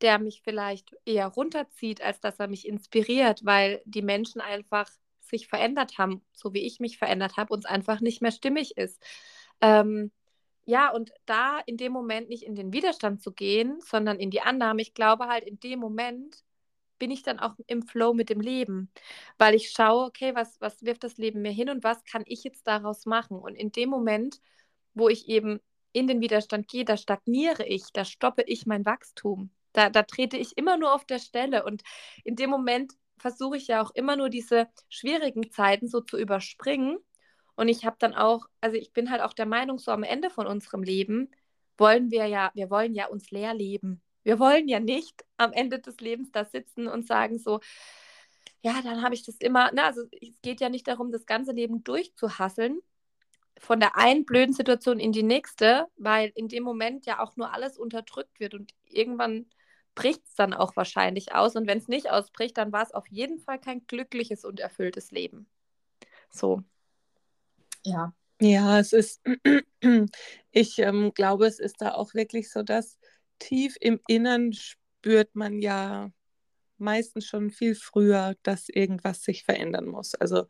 der 0.00 0.18
mich 0.18 0.42
vielleicht 0.42 0.96
eher 1.04 1.26
runterzieht, 1.26 2.00
als 2.00 2.20
dass 2.20 2.38
er 2.38 2.48
mich 2.48 2.66
inspiriert, 2.66 3.44
weil 3.44 3.82
die 3.84 4.02
Menschen 4.02 4.40
einfach 4.40 4.88
sich 5.20 5.48
verändert 5.48 5.98
haben, 5.98 6.22
so 6.32 6.54
wie 6.54 6.66
ich 6.66 6.80
mich 6.80 6.98
verändert 6.98 7.36
habe, 7.36 7.52
uns 7.52 7.64
einfach 7.64 8.00
nicht 8.00 8.22
mehr 8.22 8.32
stimmig 8.32 8.76
ist. 8.76 9.02
Ähm, 9.60 10.10
ja, 10.66 10.90
und 10.90 11.12
da 11.26 11.60
in 11.66 11.76
dem 11.76 11.92
Moment 11.92 12.28
nicht 12.28 12.42
in 12.42 12.54
den 12.54 12.72
Widerstand 12.72 13.22
zu 13.22 13.32
gehen, 13.32 13.80
sondern 13.80 14.18
in 14.18 14.30
die 14.30 14.40
Annahme, 14.40 14.82
ich 14.82 14.94
glaube 14.94 15.26
halt, 15.26 15.44
in 15.44 15.60
dem 15.60 15.78
Moment 15.78 16.42
bin 16.98 17.10
ich 17.10 17.22
dann 17.22 17.38
auch 17.38 17.54
im 17.66 17.82
Flow 17.82 18.14
mit 18.14 18.30
dem 18.30 18.40
Leben, 18.40 18.90
weil 19.36 19.54
ich 19.54 19.70
schaue, 19.70 20.06
okay, 20.06 20.34
was, 20.34 20.60
was 20.60 20.82
wirft 20.84 21.04
das 21.04 21.18
Leben 21.18 21.42
mir 21.42 21.52
hin 21.52 21.68
und 21.68 21.84
was 21.84 22.04
kann 22.04 22.22
ich 22.26 22.44
jetzt 22.44 22.66
daraus 22.66 23.04
machen? 23.04 23.38
Und 23.38 23.56
in 23.56 23.72
dem 23.72 23.90
Moment, 23.90 24.40
wo 24.94 25.08
ich 25.08 25.28
eben 25.28 25.60
in 25.92 26.06
den 26.06 26.20
Widerstand 26.20 26.68
gehe, 26.68 26.84
da 26.84 26.96
stagniere 26.96 27.66
ich, 27.66 27.92
da 27.92 28.04
stoppe 28.04 28.42
ich 28.46 28.66
mein 28.66 28.86
Wachstum. 28.86 29.50
Da, 29.72 29.90
da 29.90 30.02
trete 30.04 30.36
ich 30.36 30.56
immer 30.56 30.76
nur 30.76 30.94
auf 30.94 31.04
der 31.04 31.18
Stelle. 31.18 31.64
Und 31.64 31.82
in 32.24 32.36
dem 32.36 32.50
Moment 32.50 32.92
versuche 33.18 33.56
ich 33.56 33.66
ja 33.66 33.82
auch 33.82 33.90
immer 33.92 34.16
nur 34.16 34.30
diese 34.30 34.68
schwierigen 34.88 35.50
Zeiten 35.50 35.88
so 35.88 36.00
zu 36.00 36.16
überspringen 36.18 36.98
und 37.56 37.68
ich 37.68 37.84
habe 37.84 37.96
dann 37.98 38.14
auch, 38.14 38.46
also 38.60 38.76
ich 38.76 38.92
bin 38.92 39.10
halt 39.10 39.22
auch 39.22 39.32
der 39.32 39.46
Meinung, 39.46 39.78
so 39.78 39.90
am 39.92 40.02
Ende 40.02 40.30
von 40.30 40.46
unserem 40.46 40.82
Leben 40.82 41.30
wollen 41.76 42.10
wir 42.10 42.26
ja, 42.26 42.50
wir 42.54 42.70
wollen 42.70 42.94
ja 42.94 43.06
uns 43.06 43.30
leer 43.30 43.54
leben. 43.54 44.02
Wir 44.22 44.38
wollen 44.38 44.68
ja 44.68 44.80
nicht 44.80 45.24
am 45.36 45.52
Ende 45.52 45.80
des 45.80 45.98
Lebens 45.98 46.30
da 46.32 46.44
sitzen 46.44 46.88
und 46.88 47.06
sagen 47.06 47.38
so, 47.38 47.60
ja, 48.62 48.80
dann 48.82 49.02
habe 49.02 49.14
ich 49.14 49.24
das 49.24 49.36
immer, 49.36 49.70
na, 49.74 49.86
also 49.86 50.02
es 50.20 50.40
geht 50.40 50.60
ja 50.60 50.68
nicht 50.70 50.88
darum, 50.88 51.12
das 51.12 51.26
ganze 51.26 51.52
Leben 51.52 51.84
durchzuhasseln, 51.84 52.80
von 53.58 53.80
der 53.80 53.96
einen 53.96 54.24
blöden 54.24 54.54
Situation 54.54 54.98
in 54.98 55.12
die 55.12 55.22
nächste, 55.22 55.86
weil 55.96 56.32
in 56.34 56.48
dem 56.48 56.64
Moment 56.64 57.06
ja 57.06 57.20
auch 57.20 57.36
nur 57.36 57.52
alles 57.52 57.78
unterdrückt 57.78 58.40
wird 58.40 58.54
und 58.54 58.72
irgendwann 58.84 59.46
bricht 59.94 60.24
es 60.26 60.34
dann 60.34 60.54
auch 60.54 60.76
wahrscheinlich 60.76 61.34
aus. 61.34 61.56
Und 61.56 61.66
wenn 61.66 61.78
es 61.78 61.88
nicht 61.88 62.10
ausbricht, 62.10 62.56
dann 62.56 62.72
war 62.72 62.82
es 62.82 62.92
auf 62.92 63.06
jeden 63.08 63.38
Fall 63.38 63.60
kein 63.60 63.86
glückliches 63.86 64.44
und 64.44 64.60
erfülltes 64.60 65.10
Leben. 65.10 65.46
So. 66.30 66.62
Ja. 67.86 68.12
Ja, 68.40 68.78
es 68.80 68.92
ist, 68.92 69.20
ich 70.50 70.78
ähm, 70.78 71.12
glaube, 71.14 71.46
es 71.46 71.58
ist 71.60 71.80
da 71.80 71.92
auch 71.94 72.14
wirklich 72.14 72.50
so, 72.50 72.62
dass 72.62 72.98
tief 73.38 73.76
im 73.80 74.00
Innern 74.08 74.52
spürt 74.52 75.34
man 75.34 75.60
ja 75.60 76.10
meistens 76.78 77.26
schon 77.26 77.50
viel 77.50 77.74
früher, 77.76 78.34
dass 78.42 78.68
irgendwas 78.68 79.22
sich 79.24 79.44
verändern 79.44 79.86
muss. 79.86 80.14
Also 80.16 80.46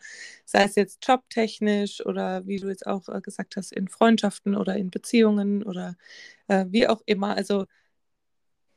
sei 0.46 0.64
es 0.64 0.76
jetzt 0.76 1.06
jobtechnisch 1.06 2.04
oder 2.06 2.46
wie 2.46 2.58
du 2.58 2.68
jetzt 2.68 2.86
auch 2.86 3.08
äh, 3.08 3.20
gesagt 3.20 3.56
hast, 3.56 3.72
in 3.72 3.88
Freundschaften 3.88 4.56
oder 4.56 4.76
in 4.76 4.90
Beziehungen 4.90 5.62
oder 5.64 5.96
äh, 6.48 6.66
wie 6.70 6.88
auch 6.88 7.02
immer. 7.06 7.36
Also 7.36 7.66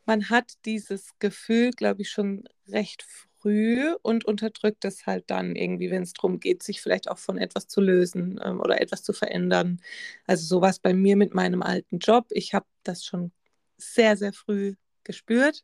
man 0.06 0.30
hat 0.30 0.54
dieses 0.66 1.12
Gefühl, 1.20 1.72
glaube 1.72 2.02
ich, 2.02 2.10
schon 2.10 2.46
recht 2.68 3.04
früh 3.42 3.94
und 4.02 4.26
unterdrückt 4.26 4.86
es 4.86 5.06
halt 5.06 5.26
dann 5.30 5.56
irgendwie, 5.56 5.92
wenn 5.92 6.04
es 6.04 6.14
darum 6.14 6.40
geht, 6.40 6.64
sich 6.64 6.82
vielleicht 6.82 7.10
auch 7.10 7.18
von 7.18 7.38
etwas 7.38 7.68
zu 7.68 7.82
lösen 7.82 8.40
ähm, 8.44 8.60
oder 8.62 8.82
etwas 8.82 9.04
zu 9.04 9.14
verändern. 9.14 9.80
Also 10.26 10.46
sowas 10.46 10.80
bei 10.80 10.94
mir 10.94 11.16
mit 11.18 11.34
meinem 11.34 11.62
alten 11.62 12.00
Job. 12.00 12.28
Ich 12.32 12.54
habe 12.54 12.66
das 12.84 13.06
schon 13.06 13.32
sehr, 13.78 14.18
sehr 14.18 14.34
früh 14.34 14.76
gespürt, 15.04 15.64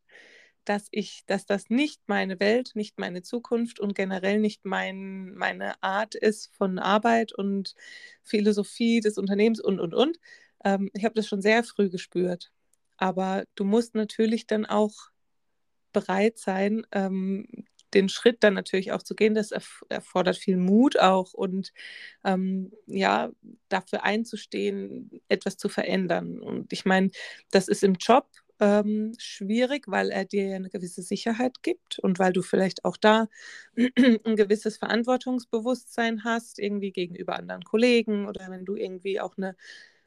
dass 0.65 0.87
ich, 0.91 1.23
dass 1.25 1.45
das 1.45 1.69
nicht 1.69 2.01
meine 2.07 2.39
Welt, 2.39 2.71
nicht 2.75 2.99
meine 2.99 3.21
Zukunft 3.21 3.79
und 3.79 3.95
generell 3.95 4.39
nicht 4.39 4.65
mein, 4.65 5.33
meine 5.35 5.81
Art 5.83 6.15
ist 6.15 6.53
von 6.55 6.79
Arbeit 6.79 7.33
und 7.33 7.75
Philosophie 8.23 9.01
des 9.01 9.17
Unternehmens 9.17 9.59
und, 9.59 9.79
und, 9.79 9.93
und. 9.93 10.19
Ähm, 10.63 10.89
ich 10.93 11.05
habe 11.05 11.15
das 11.15 11.27
schon 11.27 11.41
sehr 11.41 11.63
früh 11.63 11.89
gespürt. 11.89 12.51
Aber 12.97 13.45
du 13.55 13.65
musst 13.65 13.95
natürlich 13.95 14.47
dann 14.47 14.65
auch 14.65 15.09
bereit 15.93 16.37
sein, 16.39 16.85
ähm, 16.91 17.47
den 17.93 18.09
Schritt 18.09 18.43
dann 18.43 18.55
natürlich 18.55 18.91
auch 18.91 19.03
zu 19.03 19.15
gehen, 19.15 19.35
das 19.35 19.51
erf 19.51 19.83
erfordert 19.89 20.37
viel 20.37 20.57
Mut 20.57 20.97
auch 20.99 21.33
und 21.33 21.71
ähm, 22.23 22.71
ja, 22.87 23.31
dafür 23.69 24.03
einzustehen, 24.03 25.21
etwas 25.29 25.57
zu 25.57 25.69
verändern. 25.69 26.39
Und 26.39 26.73
ich 26.73 26.85
meine, 26.85 27.11
das 27.51 27.67
ist 27.67 27.83
im 27.83 27.95
Job 27.95 28.27
ähm, 28.59 29.13
schwierig, 29.17 29.85
weil 29.87 30.09
er 30.09 30.25
dir 30.25 30.55
eine 30.55 30.69
gewisse 30.69 31.01
Sicherheit 31.01 31.61
gibt 31.63 31.99
und 31.99 32.19
weil 32.19 32.33
du 32.33 32.41
vielleicht 32.41 32.85
auch 32.85 32.97
da 32.97 33.27
ein 33.77 34.35
gewisses 34.35 34.77
Verantwortungsbewusstsein 34.77 36.23
hast, 36.23 36.59
irgendwie 36.59 36.91
gegenüber 36.91 37.35
anderen 37.35 37.63
Kollegen 37.63 38.27
oder 38.27 38.47
wenn 38.49 38.65
du 38.65 38.75
irgendwie 38.75 39.19
auch 39.19 39.37
eine 39.37 39.55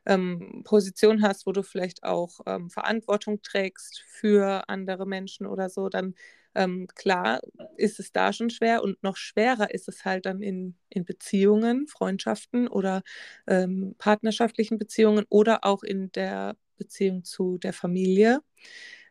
ähm, 0.07 0.63
Position 0.65 1.23
hast, 1.23 1.47
wo 1.47 1.53
du 1.53 1.63
vielleicht 1.63 2.05
auch 2.05 2.41
ähm, 2.47 2.71
Verantwortung 2.71 3.43
trägst 3.43 4.03
für 4.07 4.69
andere 4.69 5.07
Menschen 5.07 5.47
oder 5.47 5.69
so, 5.71 5.89
dann 5.89 6.15
Ähm, 6.59 6.87
klar 6.95 7.41
ist 7.77 8.01
es 8.01 8.13
da 8.13 8.33
schon 8.33 8.49
schwer 8.49 8.83
und 8.83 9.03
noch 9.03 9.17
schwerer 9.19 9.75
ist 9.75 9.89
es 9.89 10.07
halt 10.07 10.25
dann 10.25 10.41
in, 10.43 10.75
in 10.89 11.05
Beziehungen, 11.05 11.87
Freundschaften 11.87 12.67
oder 12.69 13.03
ähm, 13.47 13.95
partnerschaftlichen 13.99 14.79
Beziehungen 14.79 15.27
oder 15.29 15.65
auch 15.65 15.83
in 15.83 16.11
der 16.13 16.57
Beziehung 16.79 17.25
zu 17.25 17.59
der 17.59 17.75
Familie. 17.75 18.41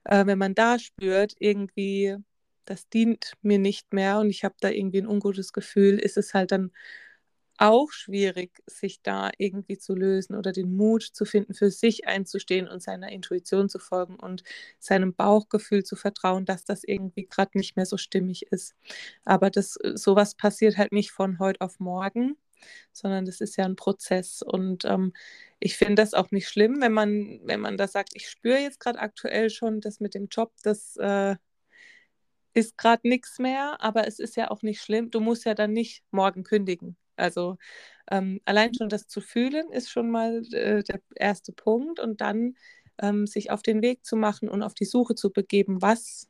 Äh, 0.06 0.26
wenn 0.26 0.38
man 0.38 0.56
da 0.56 0.80
spürt, 0.80 1.34
irgendwie, 1.40 2.16
das 2.66 2.90
dient 2.90 3.34
mir 3.42 3.60
nicht 3.60 3.94
mehr 3.94 4.20
und 4.20 4.30
ich 4.30 4.44
habe 4.44 4.56
da 4.60 4.70
irgendwie 4.70 5.00
ein 5.02 5.08
ungutes 5.08 5.54
Gefühl, 5.54 6.00
ist 6.00 6.18
es 6.18 6.34
halt 6.34 6.52
dann 6.52 6.72
auch 7.58 7.92
schwierig, 7.92 8.62
sich 8.68 9.02
da 9.02 9.32
irgendwie 9.38 9.78
zu 9.78 9.96
lösen 9.96 10.36
oder 10.36 10.52
den 10.52 10.76
Mut 10.76 11.04
zu 11.04 11.26
finden, 11.26 11.54
für 11.54 11.72
sich 11.72 12.08
einzustehen 12.08 12.68
und 12.68 12.82
seiner 12.82 13.12
Intuition 13.12 13.70
zu 13.70 13.80
folgen 13.80 14.16
und 14.18 14.44
seinem 14.80 15.14
Bauchgefühl 15.14 15.84
zu 15.84 15.96
vertrauen, 15.96 16.46
dass 16.46 16.66
das 16.66 16.84
irgendwie 16.84 17.26
gerade 17.28 17.58
nicht 17.58 17.76
mehr 17.76 17.86
so 17.86 17.98
stimmig 17.98 18.44
ist. 18.52 18.76
Aber 19.26 19.50
das 19.50 19.78
äh, 19.78 19.98
sowas 19.98 20.36
passiert 20.36 20.78
halt 20.78 20.92
nicht 20.92 21.12
von 21.12 21.40
heute 21.40 21.62
auf 21.62 21.80
morgen, 21.80 22.38
sondern 22.92 23.26
das 23.26 23.42
ist 23.42 23.58
ja 23.58 23.66
ein 23.66 23.76
Prozess. 23.76 24.42
Und 24.42 24.86
ähm, 24.86 25.14
ich 25.60 25.78
finde 25.78 25.96
das 25.96 26.14
auch 26.14 26.32
nicht 26.32 26.50
schlimm, 26.50 26.82
wenn 26.82 26.94
man, 26.94 27.40
wenn 27.44 27.60
man 27.62 27.78
da 27.78 27.88
sagt, 27.88 28.12
ich 28.16 28.30
spüre 28.30 28.60
jetzt 28.60 28.80
gerade 28.80 29.00
aktuell 29.00 29.50
schon 29.50 29.82
das 29.82 30.00
mit 30.00 30.14
dem 30.16 30.28
Job, 30.30 30.54
das 30.64 30.98
äh, 30.98 31.36
ist 32.54 32.78
gerade 32.78 33.08
nichts 33.08 33.40
mehr, 33.40 33.78
aber 33.82 34.08
es 34.08 34.20
ist 34.20 34.36
ja 34.38 34.50
auch 34.52 34.62
nicht 34.62 34.82
schlimm. 34.82 35.12
Du 35.12 35.20
musst 35.20 35.46
ja 35.46 35.54
dann 35.56 35.74
nicht 35.74 36.04
morgen 36.12 36.44
kündigen. 36.44 36.98
Also 37.18 37.58
ähm, 38.12 38.42
allein 38.46 38.74
schon 38.74 38.90
das 38.90 39.08
zu 39.08 39.22
fühlen 39.22 39.72
ist 39.72 39.90
schon 39.90 40.12
mal 40.12 40.44
äh, 40.54 40.84
der 40.84 41.02
erste 41.16 41.54
Punkt 41.54 42.00
und 42.00 42.22
dann 42.22 42.56
ähm, 43.02 43.28
sich 43.28 43.52
auf 43.52 43.62
den 43.64 43.82
Weg 43.82 44.06
zu 44.06 44.16
machen 44.16 44.50
und 44.50 44.64
auf 44.64 44.74
die 44.74 44.86
Suche 44.86 45.16
zu 45.16 45.32
begeben, 45.32 45.82
was 45.82 46.28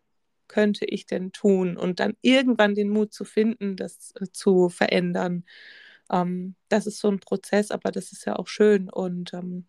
könnte 0.48 0.86
ich 0.86 1.06
denn 1.08 1.32
tun 1.32 1.78
und 1.78 2.00
dann 2.00 2.16
irgendwann 2.22 2.76
den 2.76 2.90
Mut 2.90 3.14
zu 3.14 3.26
finden, 3.26 3.76
das 3.76 4.14
äh, 4.20 4.28
zu 4.32 4.70
verändern. 4.70 5.46
Ähm, 6.12 6.56
das 6.70 6.88
ist 6.88 7.00
so 7.00 7.10
ein 7.10 7.20
Prozess, 7.20 7.72
aber 7.72 7.92
das 7.92 8.12
ist 8.12 8.26
ja 8.26 8.36
auch 8.38 8.48
schön 8.48 8.90
und 8.90 9.34
ähm, 9.34 9.68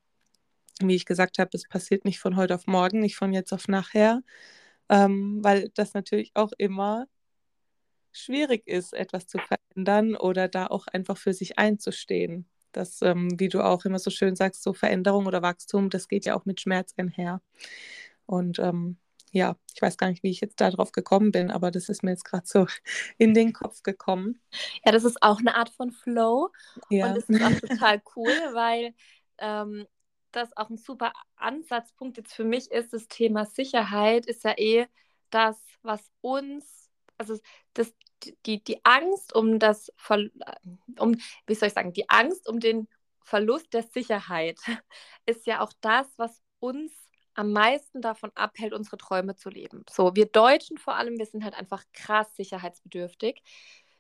wie 0.81 0.95
ich 0.95 1.07
gesagt 1.07 1.39
habe, 1.39 1.51
es 1.55 1.69
passiert 1.69 2.05
nicht 2.05 2.21
von 2.21 2.37
heute 2.37 2.55
auf 2.55 2.67
morgen, 2.67 3.01
nicht 3.01 3.17
von 3.17 3.33
jetzt 3.33 3.53
auf 3.53 3.69
nachher, 3.69 4.23
ähm, 4.91 5.41
weil 5.43 5.71
das 5.75 5.95
natürlich 5.95 6.33
auch 6.35 6.53
immer 6.59 7.07
schwierig 8.17 8.67
ist, 8.67 8.93
etwas 8.93 9.27
zu 9.27 9.39
verändern 9.39 10.17
oder 10.17 10.49
da 10.49 10.67
auch 10.67 10.87
einfach 10.87 11.17
für 11.17 11.33
sich 11.33 11.59
einzustehen. 11.59 12.49
Das, 12.73 13.01
ähm, 13.03 13.39
wie 13.39 13.49
du 13.49 13.63
auch 13.63 13.85
immer 13.85 13.99
so 13.99 14.11
schön 14.11 14.37
sagst, 14.37 14.63
so 14.63 14.73
Veränderung 14.75 15.27
oder 15.27 15.43
Wachstum, 15.43 15.89
das 15.91 16.09
geht 16.09 16.27
ja 16.27 16.37
auch 16.37 16.45
mit 16.45 16.61
Schmerz 16.61 16.93
einher. 16.97 17.41
Und 18.27 18.59
ähm, 18.59 18.99
ja, 19.31 19.57
ich 19.75 19.83
weiß 19.83 19.97
gar 19.99 20.09
nicht, 20.09 20.23
wie 20.23 20.31
ich 20.31 20.41
jetzt 20.41 20.61
darauf 20.61 20.93
gekommen 20.93 21.31
bin, 21.31 21.51
aber 21.51 21.71
das 21.71 21.89
ist 21.89 22.03
mir 22.03 22.11
jetzt 22.11 22.25
gerade 22.25 22.47
so 22.47 22.67
in 23.19 23.35
den 23.35 23.53
Kopf 23.53 23.83
gekommen. 23.83 24.41
Ja, 24.85 24.93
das 24.93 25.05
ist 25.05 25.23
auch 25.23 25.39
eine 25.39 25.55
Art 25.55 25.71
von 25.71 25.91
Flow. 25.91 26.51
Ja. 26.91 27.09
Und 27.09 27.17
das 27.17 27.29
ist 27.29 27.43
auch 27.43 27.69
total 27.69 28.03
cool, 28.17 28.33
weil 28.53 28.95
ähm, 29.39 29.87
das 30.33 30.57
auch 30.57 30.71
ein 30.71 30.77
super 30.77 31.13
Ansatzpunkt 31.37 32.17
jetzt 32.19 32.35
für 32.35 32.45
mich 32.45 32.71
ist. 32.71 32.93
Das 32.93 33.09
Thema 33.09 33.47
Sicherheit 33.47 34.27
ist 34.27 34.45
ja 34.45 34.55
eh 34.57 34.87
das, 35.31 35.59
was 35.83 36.11
uns, 36.21 36.91
also 37.19 37.39
das, 37.75 37.93
die, 38.47 38.63
die 38.63 38.85
Angst 38.85 39.35
um 39.35 39.59
das, 39.59 39.93
um, 40.99 41.17
wie 41.47 41.55
soll 41.55 41.69
ich 41.69 41.75
sagen, 41.75 41.93
die 41.93 42.09
Angst 42.09 42.49
um 42.49 42.61
den 42.61 42.89
Verlust 43.23 43.75
der 43.75 43.83
Sicherheit 43.83 44.59
ist 45.27 45.47
ja 45.47 45.61
auch 45.61 45.73
das, 45.81 46.07
was 46.17 46.41
uns 46.61 46.93
am 47.35 47.53
meisten 47.53 48.01
davon 48.01 48.31
abhält, 48.35 48.73
unsere 48.73 48.97
Träume 48.97 49.37
zu 49.37 49.51
leben. 49.51 49.85
So, 49.91 50.17
wir 50.17 50.27
Deutschen 50.27 50.79
vor 50.79 50.95
allem, 50.97 51.19
wir 51.19 51.27
sind 51.27 51.45
halt 51.45 51.55
einfach 51.55 51.85
krass 51.93 52.35
sicherheitsbedürftig. 52.35 53.43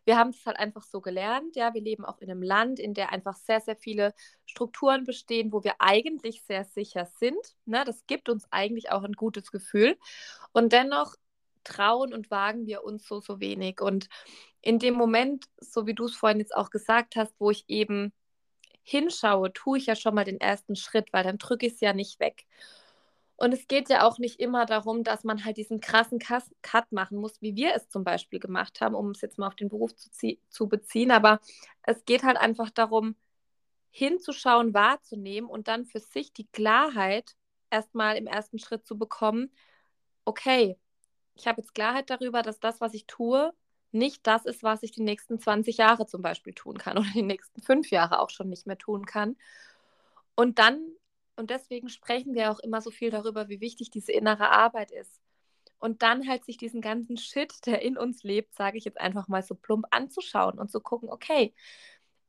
Wir 0.06 0.16
haben 0.16 0.30
es 0.30 0.46
halt 0.46 0.56
einfach 0.56 0.84
so 0.84 1.00
gelernt, 1.00 1.56
ja, 1.56 1.74
wir 1.74 1.82
leben 1.82 2.04
auch 2.04 2.20
in 2.20 2.30
einem 2.30 2.42
Land, 2.42 2.78
in 2.78 2.94
der 2.94 3.12
einfach 3.12 3.36
sehr, 3.36 3.60
sehr 3.60 3.76
viele 3.76 4.14
Strukturen 4.46 5.04
bestehen, 5.04 5.52
wo 5.52 5.64
wir 5.64 5.74
eigentlich 5.80 6.42
sehr 6.44 6.64
sicher 6.64 7.06
sind. 7.18 7.56
Ne? 7.64 7.84
Das 7.84 8.06
gibt 8.06 8.28
uns 8.28 8.46
eigentlich 8.52 8.92
auch 8.92 9.02
ein 9.02 9.14
gutes 9.14 9.50
Gefühl. 9.50 9.98
Und 10.52 10.72
dennoch 10.72 11.16
trauen 11.66 12.14
und 12.14 12.30
wagen 12.30 12.66
wir 12.66 12.84
uns 12.84 13.06
so, 13.06 13.20
so 13.20 13.40
wenig. 13.40 13.80
Und 13.80 14.08
in 14.60 14.78
dem 14.78 14.94
Moment, 14.94 15.46
so 15.60 15.86
wie 15.86 15.94
du 15.94 16.06
es 16.06 16.16
vorhin 16.16 16.40
jetzt 16.40 16.56
auch 16.56 16.70
gesagt 16.70 17.16
hast, 17.16 17.34
wo 17.38 17.50
ich 17.50 17.64
eben 17.68 18.12
hinschaue, 18.82 19.52
tue 19.52 19.78
ich 19.78 19.86
ja 19.86 19.96
schon 19.96 20.14
mal 20.14 20.24
den 20.24 20.40
ersten 20.40 20.76
Schritt, 20.76 21.12
weil 21.12 21.24
dann 21.24 21.38
drücke 21.38 21.66
ich 21.66 21.74
es 21.74 21.80
ja 21.80 21.92
nicht 21.92 22.20
weg. 22.20 22.46
Und 23.36 23.52
es 23.52 23.66
geht 23.66 23.90
ja 23.90 24.06
auch 24.06 24.18
nicht 24.18 24.40
immer 24.40 24.64
darum, 24.64 25.04
dass 25.04 25.22
man 25.22 25.44
halt 25.44 25.58
diesen 25.58 25.80
krassen 25.80 26.18
Cut 26.18 26.90
machen 26.92 27.18
muss, 27.18 27.42
wie 27.42 27.54
wir 27.54 27.74
es 27.74 27.88
zum 27.88 28.02
Beispiel 28.02 28.40
gemacht 28.40 28.80
haben, 28.80 28.94
um 28.94 29.10
es 29.10 29.20
jetzt 29.20 29.38
mal 29.38 29.48
auf 29.48 29.56
den 29.56 29.68
Beruf 29.68 29.94
zu, 29.94 30.08
zu 30.48 30.68
beziehen. 30.68 31.10
Aber 31.10 31.40
es 31.82 32.04
geht 32.06 32.22
halt 32.22 32.38
einfach 32.38 32.70
darum, 32.70 33.14
hinzuschauen, 33.90 34.72
wahrzunehmen 34.74 35.50
und 35.50 35.68
dann 35.68 35.84
für 35.84 36.00
sich 36.00 36.32
die 36.32 36.46
Klarheit 36.46 37.34
erstmal 37.70 38.16
im 38.16 38.26
ersten 38.26 38.58
Schritt 38.58 38.86
zu 38.86 38.98
bekommen, 38.98 39.50
okay, 40.24 40.78
ich 41.36 41.46
habe 41.46 41.60
jetzt 41.60 41.74
Klarheit 41.74 42.10
darüber, 42.10 42.42
dass 42.42 42.60
das, 42.60 42.80
was 42.80 42.94
ich 42.94 43.06
tue, 43.06 43.52
nicht 43.92 44.26
das 44.26 44.46
ist, 44.46 44.62
was 44.62 44.82
ich 44.82 44.92
die 44.92 45.02
nächsten 45.02 45.38
20 45.38 45.76
Jahre 45.78 46.06
zum 46.06 46.22
Beispiel 46.22 46.54
tun 46.54 46.78
kann 46.78 46.98
oder 46.98 47.08
die 47.14 47.22
nächsten 47.22 47.62
fünf 47.62 47.90
Jahre 47.90 48.20
auch 48.20 48.30
schon 48.30 48.48
nicht 48.48 48.66
mehr 48.66 48.78
tun 48.78 49.06
kann. 49.06 49.36
Und 50.34 50.58
dann 50.58 50.80
und 51.36 51.50
deswegen 51.50 51.88
sprechen 51.88 52.34
wir 52.34 52.50
auch 52.50 52.58
immer 52.60 52.80
so 52.80 52.90
viel 52.90 53.10
darüber, 53.10 53.48
wie 53.48 53.60
wichtig 53.60 53.90
diese 53.90 54.12
innere 54.12 54.50
Arbeit 54.50 54.90
ist. 54.90 55.20
Und 55.78 56.02
dann 56.02 56.26
halt 56.26 56.44
sich 56.46 56.56
diesen 56.56 56.80
ganzen 56.80 57.18
Shit, 57.18 57.66
der 57.66 57.82
in 57.82 57.98
uns 57.98 58.22
lebt, 58.22 58.54
sage 58.54 58.78
ich 58.78 58.84
jetzt 58.84 58.98
einfach 58.98 59.28
mal 59.28 59.42
so 59.42 59.54
plump 59.54 59.86
anzuschauen 59.90 60.58
und 60.58 60.70
zu 60.70 60.80
gucken, 60.80 61.10
okay, 61.10 61.52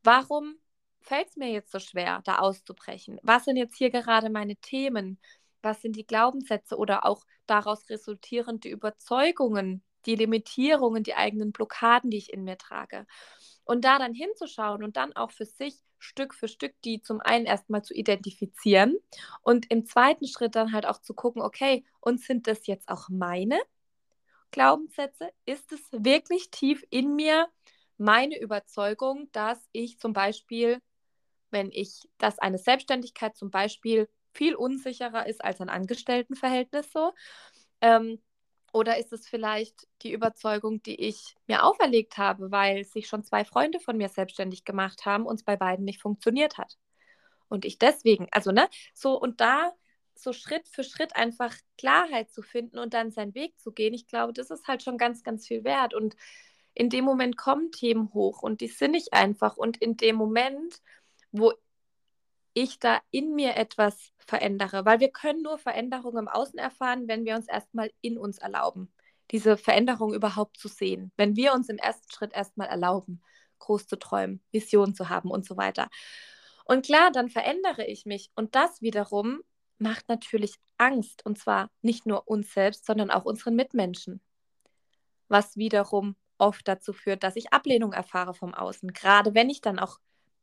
warum 0.04 0.58
fällt 1.00 1.30
es 1.30 1.38
mir 1.38 1.50
jetzt 1.52 1.72
so 1.72 1.80
schwer, 1.80 2.22
da 2.26 2.40
auszubrechen? 2.40 3.20
Was 3.24 3.46
sind 3.46 3.56
jetzt 3.56 3.78
hier 3.78 3.90
gerade 3.90 4.30
meine 4.30 4.58
Themen? 4.58 5.18
Was 5.68 5.82
sind 5.82 5.98
die 5.98 6.08
Glaubenssätze 6.08 6.78
oder 6.78 7.06
auch 7.06 7.26
daraus 7.46 7.90
resultierende 7.90 8.70
Überzeugungen, 8.70 9.84
die 10.06 10.16
Limitierungen, 10.16 11.04
die 11.04 11.14
eigenen 11.16 11.52
Blockaden, 11.52 12.10
die 12.10 12.18
ich 12.18 12.32
in 12.32 12.46
mir 12.46 12.58
trage? 12.58 13.06
Und 13.66 13.84
da 13.84 14.00
dann 14.00 14.14
hinzuschauen 14.14 14.82
und 14.82 14.96
dann 14.96 15.14
auch 15.14 15.32
für 15.32 15.44
sich 15.44 15.76
Stück 16.00 16.34
für 16.34 16.48
Stück 16.48 16.74
die 16.86 17.02
zum 17.02 17.20
einen 17.20 17.46
erstmal 17.46 17.84
zu 17.84 17.94
identifizieren 17.94 18.96
und 19.42 19.70
im 19.70 19.86
zweiten 19.86 20.26
Schritt 20.28 20.56
dann 20.56 20.72
halt 20.72 20.86
auch 20.86 21.02
zu 21.02 21.14
gucken, 21.14 21.42
okay, 21.42 21.84
und 22.00 22.22
sind 22.22 22.48
das 22.48 22.66
jetzt 22.66 22.88
auch 22.88 23.10
meine 23.10 23.60
Glaubenssätze? 24.52 25.32
Ist 25.46 25.74
es 25.74 25.82
wirklich 25.92 26.50
tief 26.50 26.86
in 26.92 27.14
mir 27.16 27.50
meine 27.98 28.40
Überzeugung, 28.40 29.30
dass 29.34 29.68
ich 29.74 30.00
zum 30.00 30.14
Beispiel, 30.14 30.80
wenn 31.52 31.72
ich, 31.74 32.08
dass 32.20 32.40
eine 32.40 32.58
Selbstständigkeit 32.58 33.36
zum 33.36 33.52
Beispiel 33.52 34.08
viel 34.38 34.56
unsicherer 34.56 35.28
ist 35.28 35.44
als 35.44 35.60
ein 35.62 35.70
Angestelltenverhältnis 35.70 36.92
so, 36.92 37.14
ähm, 37.82 38.22
oder 38.74 38.98
ist 38.98 39.14
es 39.14 39.28
vielleicht 39.28 39.88
die 40.04 40.12
Überzeugung, 40.12 40.84
die 40.84 41.02
ich 41.02 41.36
mir 41.48 41.64
auferlegt 41.64 42.18
habe, 42.18 42.52
weil 42.52 42.84
sich 42.84 43.08
schon 43.08 43.24
zwei 43.24 43.44
Freunde 43.46 43.80
von 43.80 43.98
mir 43.98 44.10
selbstständig 44.10 44.66
gemacht 44.66 45.06
haben 45.06 45.26
und 45.26 45.36
es 45.36 45.44
bei 45.44 45.56
beiden 45.56 45.86
nicht 45.86 46.02
funktioniert 46.02 46.58
hat? 46.58 46.78
Und 47.50 47.66
ich 47.66 47.80
deswegen, 47.80 48.28
also 48.32 48.52
ne, 48.52 48.70
so 48.94 49.20
und 49.20 49.42
da 49.42 49.74
so 50.16 50.34
Schritt 50.34 50.68
für 50.68 50.84
Schritt 50.84 51.16
einfach 51.16 51.54
Klarheit 51.78 52.32
zu 52.32 52.42
finden 52.42 52.80
und 52.80 52.94
dann 52.94 53.12
seinen 53.12 53.36
Weg 53.36 53.58
zu 53.60 53.72
gehen, 53.72 53.94
ich 53.94 54.08
glaube, 54.08 54.34
das 54.34 54.50
ist 54.52 54.68
halt 54.68 54.84
schon 54.84 54.98
ganz, 54.98 55.24
ganz 55.24 55.48
viel 55.48 55.64
wert. 55.64 55.94
Und 55.94 56.16
in 56.74 56.90
dem 56.90 57.06
Moment 57.06 57.38
kommen 57.38 57.72
Themen 57.72 58.14
hoch 58.14 58.42
und 58.44 58.62
die 58.62 58.68
sind 58.68 58.92
nicht 58.92 59.14
einfach. 59.14 59.58
Und 59.58 59.78
in 59.78 59.98
dem 59.98 60.16
Moment, 60.16 60.82
wo 61.32 61.54
ich 62.62 62.80
da 62.80 63.00
in 63.12 63.36
mir 63.36 63.56
etwas 63.56 64.12
verändere, 64.18 64.84
weil 64.86 65.00
wir 65.00 65.10
können 65.10 65.44
nur 65.44 65.58
Veränderungen 65.58 66.18
im 66.18 66.28
Außen 66.28 66.58
erfahren, 66.58 67.08
wenn 67.08 67.24
wir 67.24 67.36
uns 67.36 67.48
erstmal 67.48 67.92
in 68.02 68.18
uns 68.18 68.40
erlauben, 68.40 68.92
diese 69.32 69.58
Veränderung 69.58 70.14
überhaupt 70.14 70.58
zu 70.58 70.68
sehen. 70.68 71.12
Wenn 71.18 71.36
wir 71.36 71.54
uns 71.54 71.70
im 71.70 71.78
ersten 71.78 72.12
Schritt 72.12 72.34
erstmal 72.34 72.68
erlauben, 72.68 73.22
groß 73.60 73.88
zu 73.88 73.98
träumen, 73.98 74.42
Visionen 74.52 74.96
zu 74.96 75.10
haben 75.10 75.30
und 75.30 75.46
so 75.46 75.56
weiter. 75.56 75.88
Und 76.66 76.86
klar, 76.86 77.12
dann 77.12 77.30
verändere 77.30 77.86
ich 77.86 78.06
mich 78.06 78.32
und 78.36 78.56
das 78.56 78.82
wiederum 78.82 79.42
macht 79.78 80.10
natürlich 80.10 80.56
Angst 80.78 81.24
und 81.26 81.38
zwar 81.38 81.70
nicht 81.82 82.08
nur 82.08 82.28
uns 82.28 82.54
selbst, 82.54 82.86
sondern 82.86 83.12
auch 83.12 83.26
unseren 83.26 83.56
Mitmenschen. 83.56 84.22
Was 85.28 85.58
wiederum 85.58 86.16
oft 86.40 86.68
dazu 86.68 86.94
führt, 86.94 87.24
dass 87.24 87.36
ich 87.36 87.54
Ablehnung 87.54 87.94
erfahre 87.94 88.34
vom 88.34 88.54
Außen, 88.54 88.94
gerade 88.94 89.36
wenn 89.36 89.50
ich 89.50 89.62
dann 89.62 89.78
auch 89.80 90.00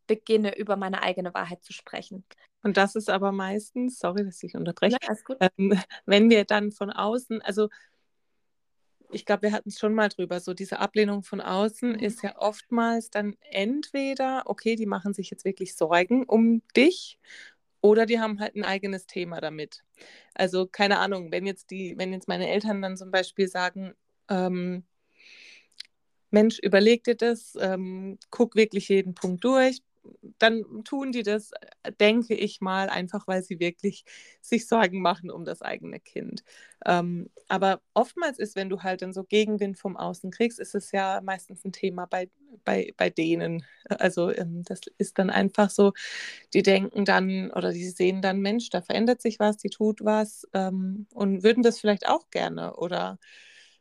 beginne, 0.06 0.56
über 0.56 0.76
meine 0.76 1.02
eigene 1.02 1.34
Wahrheit 1.34 1.62
zu 1.62 1.72
sprechen. 1.72 2.24
Und 2.62 2.76
das 2.76 2.94
ist 2.94 3.10
aber 3.10 3.32
meistens, 3.32 3.98
sorry, 3.98 4.24
dass 4.24 4.42
ich 4.42 4.56
unterbreche, 4.56 4.96
ja, 5.02 5.48
ähm, 5.58 5.78
wenn 6.06 6.30
wir 6.30 6.44
dann 6.44 6.72
von 6.72 6.90
außen, 6.90 7.42
also 7.42 7.68
ich 9.10 9.24
glaube, 9.24 9.42
wir 9.42 9.52
hatten 9.52 9.68
es 9.68 9.78
schon 9.78 9.94
mal 9.94 10.08
drüber, 10.08 10.40
so 10.40 10.54
diese 10.54 10.78
Ablehnung 10.80 11.22
von 11.22 11.40
außen 11.40 11.92
mhm. 11.92 11.98
ist 11.98 12.22
ja 12.22 12.36
oftmals 12.38 13.10
dann 13.10 13.36
entweder, 13.40 14.42
okay, 14.46 14.76
die 14.76 14.86
machen 14.86 15.14
sich 15.14 15.30
jetzt 15.30 15.44
wirklich 15.44 15.76
Sorgen 15.76 16.24
um 16.24 16.62
dich 16.76 17.18
oder 17.80 18.06
die 18.06 18.18
haben 18.18 18.40
halt 18.40 18.56
ein 18.56 18.64
eigenes 18.64 19.06
Thema 19.06 19.40
damit. 19.40 19.84
Also 20.34 20.66
keine 20.66 20.98
Ahnung, 20.98 21.30
wenn 21.30 21.46
jetzt 21.46 21.70
die, 21.70 21.94
wenn 21.98 22.12
jetzt 22.12 22.28
meine 22.28 22.48
Eltern 22.48 22.82
dann 22.82 22.96
zum 22.96 23.10
Beispiel 23.10 23.46
sagen, 23.46 23.94
ähm, 24.28 24.84
Mensch, 26.30 26.58
überleg 26.58 27.04
dir 27.04 27.14
das, 27.14 27.56
ähm, 27.60 28.18
guck 28.30 28.56
wirklich 28.56 28.88
jeden 28.88 29.14
Punkt 29.14 29.44
durch, 29.44 29.82
dann 30.38 30.64
tun 30.84 31.12
die 31.12 31.22
das, 31.22 31.50
denke 32.00 32.34
ich 32.34 32.60
mal, 32.60 32.88
einfach 32.88 33.26
weil 33.26 33.42
sie 33.42 33.60
wirklich 33.60 34.04
sich 34.40 34.66
Sorgen 34.66 35.00
machen 35.00 35.30
um 35.30 35.44
das 35.44 35.62
eigene 35.62 36.00
Kind. 36.00 36.44
Ähm, 36.86 37.30
aber 37.48 37.80
oftmals 37.94 38.38
ist, 38.38 38.56
wenn 38.56 38.68
du 38.68 38.82
halt 38.82 39.02
dann 39.02 39.12
so 39.12 39.24
Gegenwind 39.24 39.78
vom 39.78 39.96
Außen 39.96 40.30
kriegst, 40.30 40.60
ist 40.60 40.74
es 40.74 40.92
ja 40.92 41.20
meistens 41.22 41.64
ein 41.64 41.72
Thema 41.72 42.06
bei, 42.06 42.30
bei, 42.64 42.92
bei 42.96 43.10
denen. 43.10 43.64
Also 43.88 44.30
ähm, 44.30 44.62
das 44.64 44.80
ist 44.98 45.18
dann 45.18 45.30
einfach 45.30 45.70
so, 45.70 45.92
die 46.54 46.62
denken 46.62 47.04
dann 47.04 47.50
oder 47.50 47.72
die 47.72 47.88
sehen 47.88 48.22
dann, 48.22 48.40
Mensch, 48.40 48.70
da 48.70 48.82
verändert 48.82 49.20
sich 49.22 49.38
was, 49.38 49.56
die 49.56 49.70
tut 49.70 50.04
was 50.04 50.46
ähm, 50.54 51.06
und 51.12 51.42
würden 51.42 51.62
das 51.62 51.78
vielleicht 51.80 52.08
auch 52.08 52.30
gerne 52.30 52.76
oder 52.76 53.18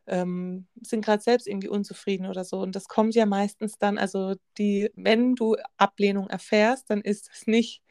ähm, 0.08 0.68
sind 0.82 1.04
gerade 1.04 1.22
selbst 1.22 1.48
irgendwie 1.48 1.70
unzufrieden 1.70 2.28
oder 2.28 2.44
so. 2.44 2.60
Und 2.60 2.76
das 2.76 2.88
kommt 2.88 3.16
ja 3.16 3.26
meistens 3.26 3.78
dann, 3.78 3.98
also 3.98 4.36
die, 4.58 4.90
wenn 4.96 5.36
du 5.36 5.56
Ablehnung 5.78 6.28
erfährst, 6.28 6.90
dann 6.90 7.02
ist 7.02 7.30
es 7.34 7.48
nicht, 7.48 7.82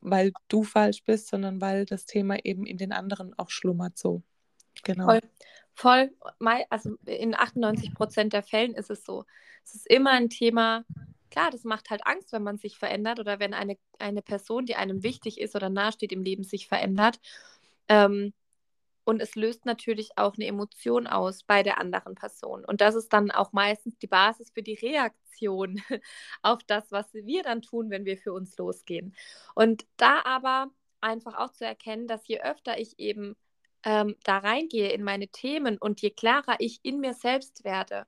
weil 0.00 0.32
du 0.48 0.64
falsch 0.64 1.02
bist, 1.04 1.28
sondern 1.28 1.60
weil 1.60 1.86
das 1.86 2.04
Thema 2.04 2.36
eben 2.44 2.66
in 2.66 2.76
den 2.76 2.92
anderen 2.92 3.32
auch 3.38 3.50
schlummert 3.50 3.96
so. 3.96 4.22
Genau. 4.84 5.06
Voll, 5.06 5.20
voll, 5.74 6.10
also 6.70 6.96
in 7.06 7.34
98 7.34 7.94
Prozent 7.94 8.32
der 8.32 8.42
Fällen 8.42 8.74
ist 8.74 8.90
es 8.90 9.04
so. 9.04 9.24
Es 9.64 9.74
ist 9.74 9.90
immer 9.90 10.10
ein 10.10 10.28
Thema, 10.28 10.84
klar, 11.30 11.50
das 11.50 11.64
macht 11.64 11.90
halt 11.90 12.06
Angst, 12.06 12.32
wenn 12.32 12.42
man 12.42 12.58
sich 12.58 12.78
verändert 12.78 13.18
oder 13.20 13.38
wenn 13.38 13.54
eine, 13.54 13.76
eine 13.98 14.22
Person, 14.22 14.66
die 14.66 14.76
einem 14.76 15.02
wichtig 15.02 15.40
ist 15.40 15.56
oder 15.56 15.70
nahesteht 15.70 16.12
im 16.12 16.22
Leben, 16.22 16.44
sich 16.44 16.68
verändert. 16.68 17.20
Ähm, 17.88 18.32
und 19.08 19.22
es 19.22 19.36
löst 19.36 19.64
natürlich 19.64 20.10
auch 20.16 20.34
eine 20.34 20.44
Emotion 20.44 21.06
aus 21.06 21.42
bei 21.42 21.62
der 21.62 21.78
anderen 21.80 22.14
Person. 22.14 22.62
Und 22.62 22.82
das 22.82 22.94
ist 22.94 23.10
dann 23.14 23.30
auch 23.30 23.54
meistens 23.54 23.96
die 23.96 24.06
Basis 24.06 24.50
für 24.50 24.62
die 24.62 24.74
Reaktion 24.74 25.80
auf 26.42 26.58
das, 26.66 26.92
was 26.92 27.14
wir 27.14 27.42
dann 27.42 27.62
tun, 27.62 27.88
wenn 27.88 28.04
wir 28.04 28.18
für 28.18 28.34
uns 28.34 28.58
losgehen. 28.58 29.14
Und 29.54 29.86
da 29.96 30.20
aber 30.24 30.70
einfach 31.00 31.38
auch 31.38 31.52
zu 31.52 31.64
erkennen, 31.64 32.06
dass 32.06 32.28
je 32.28 32.42
öfter 32.42 32.78
ich 32.78 32.98
eben 32.98 33.34
ähm, 33.82 34.14
da 34.24 34.36
reingehe 34.36 34.92
in 34.92 35.02
meine 35.02 35.28
Themen 35.28 35.78
und 35.78 36.02
je 36.02 36.10
klarer 36.10 36.56
ich 36.58 36.80
in 36.82 37.00
mir 37.00 37.14
selbst 37.14 37.64
werde, 37.64 38.06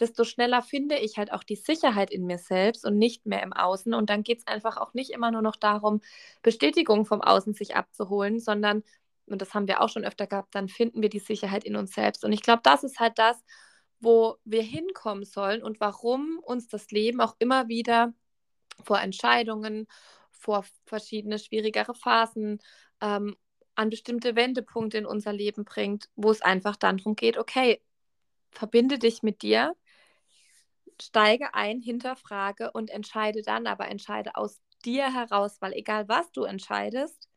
desto 0.00 0.24
schneller 0.24 0.60
finde 0.60 0.98
ich 0.98 1.16
halt 1.16 1.32
auch 1.32 1.44
die 1.44 1.56
Sicherheit 1.56 2.10
in 2.10 2.26
mir 2.26 2.38
selbst 2.38 2.84
und 2.84 2.98
nicht 2.98 3.24
mehr 3.24 3.42
im 3.42 3.54
Außen. 3.54 3.94
Und 3.94 4.10
dann 4.10 4.22
geht 4.22 4.40
es 4.40 4.46
einfach 4.46 4.76
auch 4.76 4.92
nicht 4.92 5.12
immer 5.12 5.30
nur 5.30 5.42
noch 5.42 5.56
darum, 5.56 6.02
Bestätigung 6.42 7.06
vom 7.06 7.22
Außen 7.22 7.54
sich 7.54 7.74
abzuholen, 7.74 8.38
sondern 8.38 8.82
und 9.26 9.40
das 9.40 9.54
haben 9.54 9.68
wir 9.68 9.80
auch 9.80 9.88
schon 9.88 10.04
öfter 10.04 10.26
gehabt, 10.26 10.54
dann 10.54 10.68
finden 10.68 11.02
wir 11.02 11.08
die 11.08 11.18
Sicherheit 11.18 11.64
in 11.64 11.76
uns 11.76 11.92
selbst. 11.94 12.24
Und 12.24 12.32
ich 12.32 12.42
glaube, 12.42 12.60
das 12.62 12.84
ist 12.84 13.00
halt 13.00 13.18
das, 13.18 13.42
wo 14.00 14.36
wir 14.44 14.62
hinkommen 14.62 15.24
sollen 15.24 15.62
und 15.62 15.80
warum 15.80 16.38
uns 16.40 16.68
das 16.68 16.90
Leben 16.90 17.20
auch 17.20 17.36
immer 17.38 17.68
wieder 17.68 18.12
vor 18.84 19.00
Entscheidungen, 19.00 19.86
vor 20.32 20.64
verschiedene 20.86 21.38
schwierigere 21.38 21.94
Phasen, 21.94 22.58
ähm, 23.00 23.36
an 23.74 23.90
bestimmte 23.90 24.36
Wendepunkte 24.36 24.98
in 24.98 25.06
unser 25.06 25.32
Leben 25.32 25.64
bringt, 25.64 26.10
wo 26.16 26.30
es 26.30 26.42
einfach 26.42 26.76
dann 26.76 26.98
darum 26.98 27.16
geht, 27.16 27.38
okay, 27.38 27.80
verbinde 28.50 28.98
dich 28.98 29.22
mit 29.22 29.42
dir, 29.42 29.74
steige 31.00 31.54
ein, 31.54 31.80
hinterfrage 31.80 32.70
und 32.72 32.90
entscheide 32.90 33.42
dann, 33.42 33.66
aber 33.66 33.88
entscheide 33.88 34.36
aus 34.36 34.60
dir 34.84 35.12
heraus, 35.12 35.56
weil 35.60 35.72
egal 35.72 36.08
was 36.08 36.30
du 36.32 36.44
entscheidest, 36.44 37.28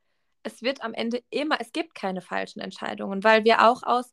es 0.46 0.62
wird 0.62 0.82
am 0.84 0.94
Ende 0.94 1.24
immer, 1.30 1.60
es 1.60 1.72
gibt 1.72 1.96
keine 1.96 2.22
falschen 2.22 2.60
Entscheidungen, 2.60 3.24
weil 3.24 3.44
wir 3.44 3.68
auch 3.68 3.84
aus 3.84 4.12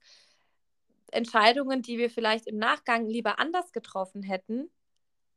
Entscheidungen, 1.10 1.82
die 1.82 1.98
wir 1.98 2.10
vielleicht 2.10 2.46
im 2.46 2.56
Nachgang 2.56 3.06
lieber 3.06 3.38
anders 3.38 3.70
getroffen 3.72 4.22
hätten, 4.22 4.70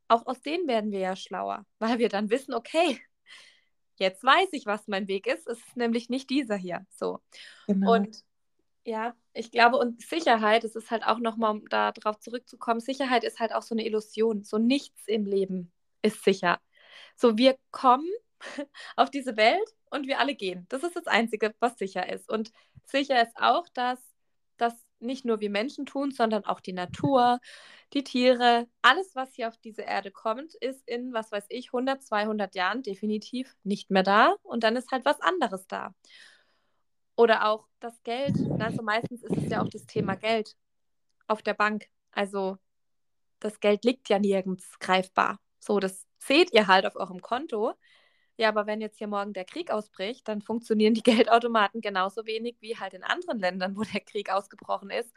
auch 0.08 0.26
aus 0.26 0.40
denen 0.40 0.66
werden 0.66 0.90
wir 0.90 1.00
ja 1.00 1.14
schlauer, 1.14 1.66
weil 1.78 1.98
wir 1.98 2.08
dann 2.08 2.30
wissen, 2.30 2.54
okay, 2.54 3.00
jetzt 3.96 4.24
weiß 4.24 4.48
ich, 4.52 4.66
was 4.66 4.88
mein 4.88 5.06
Weg 5.06 5.26
ist. 5.26 5.46
Es 5.46 5.58
ist 5.58 5.76
nämlich 5.76 6.08
nicht 6.08 6.30
dieser 6.30 6.56
hier. 6.56 6.86
So. 6.90 7.20
Genau. 7.66 7.94
Und 7.94 8.24
ja, 8.84 9.14
ich 9.32 9.50
glaube, 9.50 9.78
und 9.78 10.00
Sicherheit, 10.00 10.64
es 10.64 10.76
ist 10.76 10.90
halt 10.90 11.04
auch 11.04 11.18
nochmal, 11.18 11.52
um 11.52 11.68
darauf 11.68 12.18
zurückzukommen, 12.20 12.80
Sicherheit 12.80 13.24
ist 13.24 13.40
halt 13.40 13.52
auch 13.52 13.62
so 13.62 13.74
eine 13.74 13.84
Illusion. 13.84 14.44
So 14.44 14.58
nichts 14.58 15.02
im 15.06 15.26
Leben 15.26 15.72
ist 16.02 16.24
sicher. 16.24 16.60
So, 17.16 17.36
wir 17.36 17.56
kommen 17.70 18.08
auf 18.96 19.10
diese 19.10 19.36
Welt 19.36 19.74
und 19.90 20.06
wir 20.06 20.18
alle 20.18 20.34
gehen. 20.34 20.66
Das 20.68 20.82
ist 20.82 20.96
das 20.96 21.06
Einzige, 21.06 21.54
was 21.60 21.78
sicher 21.78 22.08
ist. 22.08 22.28
Und 22.28 22.52
sicher 22.84 23.22
ist 23.22 23.36
auch, 23.36 23.68
dass 23.74 24.00
das 24.56 24.74
nicht 24.98 25.24
nur 25.24 25.40
wir 25.40 25.50
Menschen 25.50 25.86
tun, 25.86 26.10
sondern 26.10 26.44
auch 26.44 26.60
die 26.60 26.72
Natur, 26.72 27.38
die 27.92 28.04
Tiere, 28.04 28.66
alles, 28.82 29.14
was 29.14 29.34
hier 29.34 29.48
auf 29.48 29.58
diese 29.58 29.82
Erde 29.82 30.10
kommt, 30.10 30.54
ist 30.54 30.86
in, 30.88 31.12
was 31.12 31.30
weiß 31.32 31.46
ich, 31.50 31.68
100, 31.68 32.02
200 32.02 32.54
Jahren 32.54 32.82
definitiv 32.82 33.54
nicht 33.62 33.90
mehr 33.90 34.02
da 34.02 34.34
und 34.42 34.64
dann 34.64 34.76
ist 34.76 34.90
halt 34.90 35.04
was 35.04 35.20
anderes 35.20 35.66
da. 35.66 35.94
Oder 37.16 37.46
auch 37.48 37.66
das 37.80 38.02
Geld. 38.02 38.36
Also 38.58 38.82
meistens 38.82 39.22
ist 39.22 39.36
es 39.36 39.50
ja 39.50 39.62
auch 39.62 39.68
das 39.68 39.86
Thema 39.86 40.16
Geld 40.16 40.54
auf 41.26 41.42
der 41.42 41.54
Bank. 41.54 41.86
Also 42.10 42.58
das 43.40 43.60
Geld 43.60 43.84
liegt 43.84 44.08
ja 44.08 44.18
nirgends 44.18 44.78
greifbar. 44.78 45.38
So, 45.58 45.80
das 45.80 46.06
seht 46.18 46.52
ihr 46.52 46.66
halt 46.66 46.86
auf 46.86 46.96
eurem 46.96 47.20
Konto. 47.20 47.74
Ja, 48.38 48.48
aber 48.48 48.66
wenn 48.66 48.80
jetzt 48.80 48.98
hier 48.98 49.06
morgen 49.06 49.32
der 49.32 49.44
Krieg 49.44 49.70
ausbricht, 49.70 50.28
dann 50.28 50.42
funktionieren 50.42 50.94
die 50.94 51.02
Geldautomaten 51.26 51.80
genauso 51.80 52.26
wenig 52.26 52.56
wie 52.60 52.76
halt 52.76 52.94
in 52.94 53.02
anderen 53.02 53.38
Ländern, 53.38 53.76
wo 53.76 53.82
der 53.82 54.00
Krieg 54.00 54.30
ausgebrochen 54.30 54.90
ist. 54.90 55.12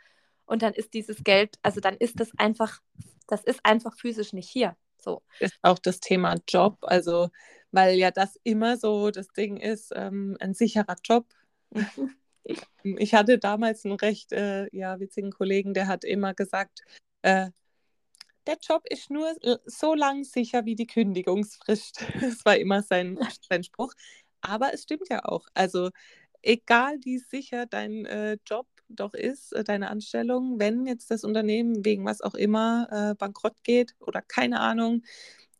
Und 0.46 0.62
dann 0.62 0.74
ist 0.74 0.94
dieses 0.94 1.24
Geld, 1.24 1.60
also 1.62 1.80
dann 1.80 1.96
ist 1.98 2.20
das 2.20 2.32
einfach, 2.38 2.80
das 3.28 3.44
ist 3.44 3.60
einfach 3.64 3.96
physisch 3.96 4.34
nicht 4.34 4.50
hier. 4.50 4.76
So. 4.98 5.22
Ist 5.40 5.58
auch 5.62 5.80
das 5.80 6.00
Thema 6.00 6.36
Job, 6.48 6.78
also 6.82 7.30
weil 7.72 7.98
ja 7.98 8.12
das 8.12 8.40
immer 8.44 8.78
so 8.78 9.12
das 9.12 9.28
Ding 9.30 9.58
ist, 9.58 9.92
ähm, 9.96 10.36
ein 10.40 10.54
sicherer 10.54 10.96
Job. 11.04 11.28
ich 12.84 13.14
hatte 13.14 13.38
damals 13.38 13.86
einen 13.86 13.96
recht 13.96 14.32
äh, 14.32 14.68
ja, 14.76 15.00
witzigen 15.00 15.32
Kollegen, 15.32 15.74
der 15.74 15.88
hat 15.88 16.04
immer 16.04 16.34
gesagt, 16.34 16.82
äh, 17.22 17.52
der 18.50 18.58
Job 18.62 18.84
ist 18.90 19.12
nur 19.12 19.32
so 19.66 19.94
lang 19.94 20.24
sicher 20.24 20.66
wie 20.66 20.76
die 20.76 20.88
Kündigungsfrist. 20.88 22.00
Das 22.22 22.46
war 22.46 22.58
immer 22.58 22.82
sein, 22.82 23.20
sein 23.48 23.64
Spruch. 23.64 23.94
Aber 24.42 24.74
es 24.74 24.84
stimmt 24.84 25.10
ja 25.10 25.24
auch. 25.26 25.48
Also 25.54 25.92
egal 26.42 26.98
wie 27.04 27.20
sicher 27.20 27.66
dein 27.68 28.06
äh, 28.06 28.38
Job 28.46 28.68
doch 28.90 29.14
ist, 29.14 29.54
äh, 29.54 29.64
deine 29.64 29.90
Anstellung, 29.92 30.60
wenn 30.60 30.86
jetzt 30.88 31.12
das 31.12 31.24
Unternehmen 31.24 31.86
wegen 31.86 32.06
was 32.06 32.22
auch 32.22 32.34
immer 32.34 32.88
äh, 32.92 33.16
bankrott 33.16 33.64
geht 33.64 33.96
oder 34.00 34.22
keine 34.24 34.60
Ahnung, 34.62 35.04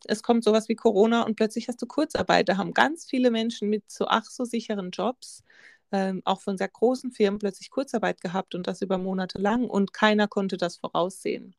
es 0.06 0.22
kommt 0.22 0.44
sowas 0.44 0.68
wie 0.68 0.76
Corona 0.76 1.22
und 1.22 1.36
plötzlich 1.36 1.68
hast 1.68 1.80
du 1.82 1.86
Kurzarbeit. 1.86 2.48
Da 2.48 2.56
haben 2.56 2.72
ganz 2.74 3.04
viele 3.06 3.30
Menschen 3.30 3.68
mit 3.68 3.90
so 3.90 4.06
ach 4.08 4.24
so 4.24 4.44
sicheren 4.44 4.90
Jobs 4.90 5.44
ähm, 5.92 6.22
auch 6.24 6.40
von 6.40 6.58
sehr 6.58 6.68
großen 6.68 7.12
Firmen 7.12 7.38
plötzlich 7.38 7.70
Kurzarbeit 7.70 8.20
gehabt 8.20 8.54
und 8.54 8.66
das 8.66 8.82
über 8.82 8.98
Monate 8.98 9.38
lang 9.38 9.68
und 9.68 9.92
keiner 9.92 10.28
konnte 10.28 10.56
das 10.56 10.76
voraussehen. 10.76 11.54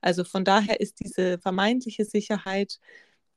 Also 0.00 0.24
von 0.24 0.44
daher 0.44 0.80
ist 0.80 1.00
diese 1.00 1.38
vermeintliche 1.38 2.04
Sicherheit 2.04 2.80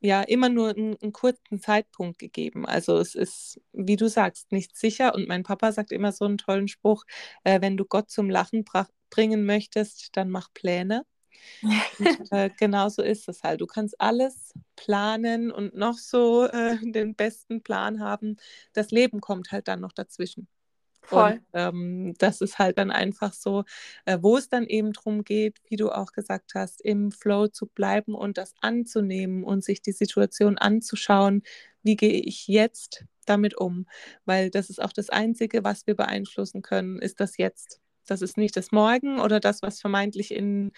ja 0.02 0.22
immer 0.22 0.50
nur 0.50 0.70
einen, 0.70 0.96
einen 1.02 1.14
kurzen 1.14 1.60
Zeitpunkt 1.62 2.20
gegeben. 2.20 2.66
Also 2.66 2.98
es 2.98 3.16
ist, 3.16 3.62
wie 3.74 3.96
du 3.98 4.08
sagst, 4.10 4.52
nicht 4.52 4.78
sicher. 4.78 5.14
Und 5.16 5.28
mein 5.28 5.44
Papa 5.44 5.72
sagt 5.72 5.92
immer 5.92 6.12
so 6.12 6.26
einen 6.26 6.38
tollen 6.38 6.68
Spruch, 6.68 7.06
äh, 7.44 7.62
wenn 7.62 7.78
du 7.78 7.86
Gott 7.86 8.10
zum 8.10 8.30
Lachen 8.30 8.66
bringen 9.10 9.46
möchtest, 9.46 10.16
dann 10.18 10.30
mach 10.30 10.54
Pläne. 10.54 11.06
Und, 11.62 12.32
äh, 12.32 12.50
genau 12.58 12.89
so 12.89 13.02
ist 13.02 13.28
es 13.30 13.44
halt. 13.44 13.62
Du 13.62 13.68
kannst 13.68 14.00
alles 14.00 14.54
planen 14.76 15.52
und 15.52 15.76
noch 15.76 15.98
so 15.98 16.46
äh, 16.46 16.78
den 16.82 17.15
besten 17.15 17.62
Plan 17.62 18.00
haben. 18.00 18.38
Das 18.74 18.92
Leben 18.92 19.22
kommt 19.22 19.52
halt 19.52 19.68
dann 19.68 19.82
noch 19.82 19.94
dazwischen. 19.94 20.48
Voll. 21.02 21.34
Und 21.34 21.42
ähm, 21.54 22.13
das 22.18 22.42
ist 22.42 22.60
halt 22.60 22.78
dann 22.78 22.92
einfach 22.92 23.34
so, 23.34 23.63
äh, 24.06 24.20
wo 24.22 24.38
es 24.38 24.50
dann 24.50 24.65
eben 24.65 24.94
darum 24.94 25.24
geht, 25.24 25.58
wie 25.68 25.76
du 25.76 25.89
auch 25.89 26.12
gesagt 26.12 26.52
hast, 26.56 26.82
im 26.82 27.12
Flow 27.12 27.48
zu 27.48 27.65
bleiben 27.68 28.13
und 28.13 28.38
das 28.38 28.54
anzunehmen 28.62 29.44
und 29.44 29.63
sich 29.63 29.82
die 29.82 29.92
Situation 29.92 30.58
anzuschauen, 30.58 31.44
wie 31.84 31.96
gehe 31.96 32.22
ich 32.22 32.48
jetzt 32.48 33.06
damit 33.26 33.58
um. 33.58 33.88
Weil 34.26 34.50
das 34.52 34.70
ist 34.70 34.82
auch 34.82 34.94
das 34.94 35.10
Einzige, 35.10 35.63
was 35.63 35.88
wir 35.88 35.96
beeinflussen 35.96 36.62
können, 36.62 37.00
ist 37.00 37.20
das 37.20 37.38
Jetzt. 37.38 37.80
Das 38.10 38.22
ist 38.22 38.38
nicht 38.38 38.56
das 38.58 38.72
Morgen 38.72 39.19
oder 39.19 39.39
das, 39.39 39.62
was 39.62 39.80
vermeintlich 39.80 40.34
in 40.34 40.72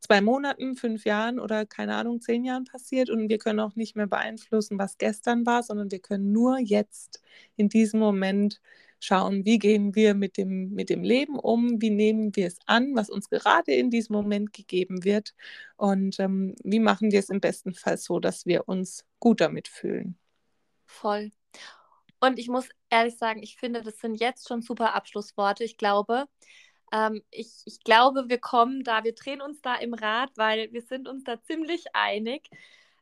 zwei 0.00 0.20
Monaten, 0.20 0.76
fünf 0.76 1.04
Jahren 1.04 1.40
oder 1.40 1.66
keine 1.66 1.94
Ahnung, 1.96 2.20
zehn 2.20 2.44
Jahren 2.44 2.64
passiert. 2.64 3.10
Und 3.10 3.28
wir 3.28 3.38
können 3.38 3.60
auch 3.60 3.76
nicht 3.76 3.96
mehr 3.96 4.06
beeinflussen, 4.06 4.78
was 4.78 4.98
gestern 4.98 5.46
war, 5.46 5.62
sondern 5.62 5.90
wir 5.90 6.00
können 6.00 6.32
nur 6.32 6.58
jetzt 6.58 7.22
in 7.56 7.68
diesem 7.68 8.00
Moment 8.00 8.60
schauen, 9.00 9.44
wie 9.44 9.58
gehen 9.58 9.94
wir 9.94 10.14
mit 10.14 10.36
dem, 10.36 10.70
mit 10.70 10.90
dem 10.90 11.02
Leben 11.02 11.38
um, 11.38 11.80
wie 11.80 11.90
nehmen 11.90 12.34
wir 12.34 12.46
es 12.46 12.58
an, 12.66 12.94
was 12.94 13.10
uns 13.10 13.28
gerade 13.28 13.72
in 13.72 13.90
diesem 13.90 14.14
Moment 14.14 14.52
gegeben 14.52 15.04
wird 15.04 15.34
und 15.76 16.18
ähm, 16.18 16.54
wie 16.64 16.80
machen 16.80 17.12
wir 17.12 17.18
es 17.18 17.28
im 17.28 17.40
besten 17.40 17.74
Fall 17.74 17.98
so, 17.98 18.20
dass 18.20 18.46
wir 18.46 18.68
uns 18.68 19.04
gut 19.18 19.40
damit 19.40 19.68
fühlen. 19.68 20.18
Voll. 20.86 21.30
Und 22.20 22.38
ich 22.38 22.48
muss 22.48 22.68
ehrlich 22.88 23.16
sagen, 23.16 23.42
ich 23.42 23.56
finde, 23.56 23.82
das 23.82 23.98
sind 23.98 24.14
jetzt 24.14 24.48
schon 24.48 24.62
super 24.62 24.94
Abschlussworte. 24.94 25.64
Ich 25.64 25.76
glaube, 25.76 26.26
Ähm, 26.92 27.22
ich, 27.30 27.62
ich 27.64 27.80
glaube, 27.84 28.28
wir 28.28 28.38
kommen 28.38 28.84
da, 28.84 29.04
wir 29.04 29.14
drehen 29.14 29.40
uns 29.40 29.60
da 29.62 29.76
im 29.76 29.94
Rad, 29.94 30.30
weil 30.36 30.72
wir 30.72 30.82
sind 30.82 31.08
uns 31.08 31.24
da 31.24 31.40
ziemlich 31.42 31.84
einig. 31.94 32.48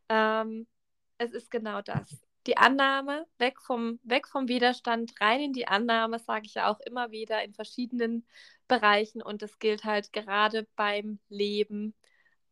Ähm, 0.08 0.66
es 1.18 1.32
ist 1.32 1.50
genau 1.50 1.82
das. 1.82 2.20
Die 2.46 2.56
Annahme, 2.58 3.26
weg 3.38 3.60
vom, 3.62 4.00
weg 4.02 4.28
vom 4.28 4.48
Widerstand, 4.48 5.14
rein 5.20 5.40
in 5.40 5.52
die 5.52 5.66
Annahme, 5.68 6.18
sage 6.18 6.46
ich 6.46 6.54
ja 6.54 6.70
auch 6.70 6.80
immer 6.80 7.10
wieder 7.10 7.42
in 7.42 7.54
verschiedenen 7.54 8.26
Bereichen. 8.68 9.22
Und 9.22 9.42
das 9.42 9.58
gilt 9.58 9.84
halt 9.84 10.12
gerade 10.12 10.66
beim 10.76 11.20
Leben, 11.28 11.94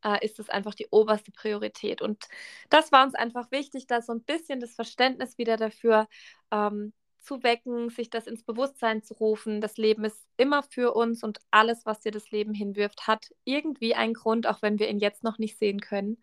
äh, 0.05 0.25
ist 0.25 0.39
es 0.39 0.49
einfach 0.49 0.75
die 0.75 0.89
oberste 0.91 1.33
Priorität. 1.33 2.03
Und 2.03 2.27
das 2.71 2.93
war 2.93 3.05
uns 3.05 3.15
einfach 3.15 3.51
wichtig, 3.51 3.87
da 3.87 4.03
so 4.03 4.13
ein 4.13 4.23
bisschen 4.23 4.61
das 4.61 4.75
Verständnis 4.75 5.39
wieder 5.39 5.57
dafür 5.57 6.09
ähm, 6.51 6.93
zu 7.23 7.43
wecken, 7.43 7.91
sich 7.91 8.11
das 8.11 8.27
ins 8.27 8.43
Bewusstsein 8.43 9.03
zu 9.03 9.15
rufen. 9.15 9.61
Das 9.61 9.77
Leben 9.77 10.05
ist 10.05 10.27
immer 10.37 10.63
für 10.63 10.95
uns 10.95 11.23
und 11.23 11.39
alles, 11.51 11.87
was 11.87 12.01
dir 12.01 12.13
das 12.13 12.31
Leben 12.31 12.55
hinwirft, 12.55 13.07
hat 13.07 13.31
irgendwie 13.45 13.95
einen 13.95 14.15
Grund, 14.15 14.47
auch 14.47 14.63
wenn 14.63 14.79
wir 14.79 14.89
ihn 14.89 14.99
jetzt 14.99 15.23
noch 15.23 15.39
nicht 15.39 15.59
sehen 15.59 15.81
können. 15.81 16.23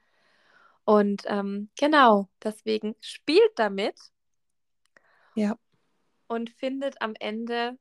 Und 0.86 1.24
ähm, 1.26 1.70
genau, 1.78 2.30
deswegen 2.44 2.96
spielt 3.02 3.52
damit. 3.56 4.00
Ja. 5.36 5.58
Und 6.28 6.50
findet 6.50 7.02
am 7.02 7.14
Ende 7.20 7.78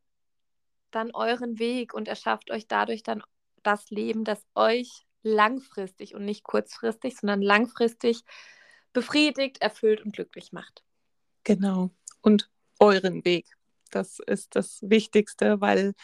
dann 0.90 1.10
euren 1.14 1.58
Weg 1.58 1.94
und 1.94 2.08
erschafft 2.08 2.50
euch 2.50 2.66
dadurch 2.66 3.02
dann 3.02 3.22
das 3.62 3.90
Leben, 3.90 4.24
das 4.24 4.46
euch 4.54 5.06
langfristig 5.22 6.14
und 6.14 6.24
nicht 6.24 6.44
kurzfristig, 6.44 7.16
sondern 7.16 7.42
langfristig 7.42 8.22
befriedigt, 8.92 9.60
erfüllt 9.60 10.04
und 10.04 10.12
glücklich 10.12 10.52
macht. 10.52 10.82
Genau. 11.44 11.90
Und 12.20 12.50
euren 12.78 13.24
Weg. 13.24 13.46
Das 13.90 14.18
ist 14.26 14.54
das 14.56 14.80
Wichtigste, 14.82 15.60
weil 15.60 15.94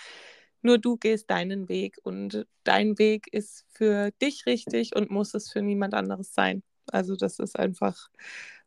nur 0.63 0.79
du 0.79 0.97
gehst 0.97 1.31
deinen 1.31 1.69
Weg 1.69 1.99
und 2.03 2.47
dein 2.65 2.99
Weg 2.99 3.27
ist 3.33 3.67
für 3.69 4.11
dich 4.23 4.47
richtig 4.47 4.97
und 4.97 5.11
muss 5.11 5.35
es 5.35 5.53
für 5.53 5.61
niemand 5.61 5.95
anderes 5.95 6.33
sein. 6.33 6.63
Also 6.91 7.17
das 7.17 7.39
ist 7.39 7.59
einfach, 7.59 8.09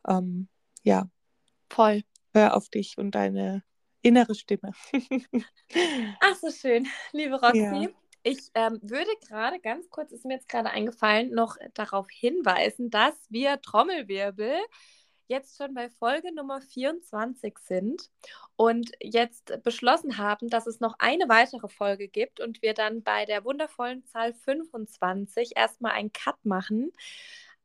ähm, 0.08 0.48
ja. 0.84 1.10
Voll. 1.70 2.04
Hör 2.34 2.56
auf 2.56 2.70
dich 2.70 2.98
und 2.98 3.12
deine 3.15 3.63
innere 4.04 4.36
Stimme. 4.36 4.72
Ach, 6.22 6.36
so 6.36 6.52
schön, 6.52 6.88
liebe 7.13 7.39
Roxy. 7.41 7.60
Ja. 7.60 7.89
Ich 8.24 8.50
ähm, 8.56 8.80
würde 8.82 9.10
gerade 9.28 9.60
ganz 9.60 9.89
kurz, 9.89 10.12
ist 10.12 10.26
mir 10.26 10.36
jetzt 10.36 10.50
gerade 10.50 10.70
eingefallen, 10.70 11.32
noch 11.32 11.56
darauf 11.74 12.08
hinweisen, 12.10 12.89
dass 12.89 13.15
wir 13.30 13.62
Trommelwirbel 13.62 14.54
jetzt 15.28 15.58
schon 15.58 15.74
bei 15.74 15.90
Folge 15.90 16.34
Nummer 16.34 16.62
24 16.62 17.58
sind 17.60 18.10
und 18.56 18.92
jetzt 19.02 19.62
beschlossen 19.63 20.18
haben, 20.18 20.48
dass 20.50 20.68
es 20.68 20.80
noch 20.80 20.96
eine 21.00 21.28
weitere 21.28 21.68
Folge 21.68 22.08
gibt 22.08 22.40
und 22.40 22.62
wir 22.62 22.74
dann 22.74 23.04
bei 23.04 23.26
der 23.26 23.44
wundervollen 23.44 24.06
Zahl 24.06 24.34
25 24.34 25.52
erstmal 25.56 25.92
einen 25.94 26.13
Cut 26.13 26.46
machen, 26.46 26.94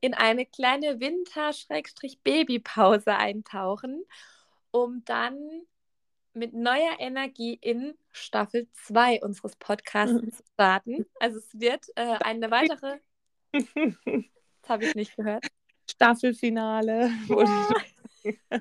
in 0.00 0.14
eine 0.14 0.46
kleine 0.46 0.98
Winter-Babypause 1.00 3.14
eintauchen, 3.14 4.04
um 4.72 5.04
dann 5.04 5.36
mit 6.34 6.54
neuer 6.54 6.98
Energie 6.98 7.58
in 7.60 7.94
Staffel 8.10 8.66
2 8.72 9.20
unseres 9.22 9.54
Podcasts 9.56 10.36
zu 10.36 10.42
starten. 10.54 11.04
Also 11.20 11.36
es 11.38 11.48
wird 11.52 11.86
äh, 11.96 12.16
eine 12.20 12.50
weitere. 12.50 12.98
Das 14.62 14.70
habe 14.70 14.84
ich 14.84 14.94
nicht 14.94 15.16
gehört. 15.16 15.44
Staffelfinale. 15.92 17.10
Ja. 18.24 18.30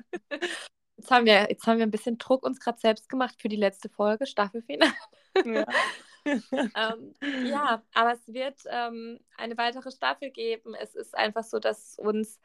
Jetzt 0.96 1.10
haben, 1.10 1.26
wir, 1.26 1.48
jetzt 1.50 1.66
haben 1.66 1.78
wir 1.78 1.86
ein 1.86 1.90
bisschen 1.90 2.18
Druck 2.18 2.44
uns 2.44 2.60
gerade 2.60 2.78
selbst 2.78 3.08
gemacht 3.08 3.34
für 3.40 3.48
die 3.48 3.56
letzte 3.56 3.88
Folge, 3.88 4.24
Staffelfinale. 4.24 4.92
Ja. 5.44 5.66
ähm, 6.24 7.14
ja, 7.44 7.82
aber 7.92 8.12
es 8.12 8.28
wird 8.28 8.60
ähm, 8.68 9.18
eine 9.36 9.56
weitere 9.58 9.90
Staffel 9.90 10.30
geben. 10.30 10.74
Es 10.76 10.94
ist 10.94 11.16
einfach 11.16 11.42
so, 11.42 11.58
dass 11.58 11.92
es 11.92 11.98
uns 11.98 12.40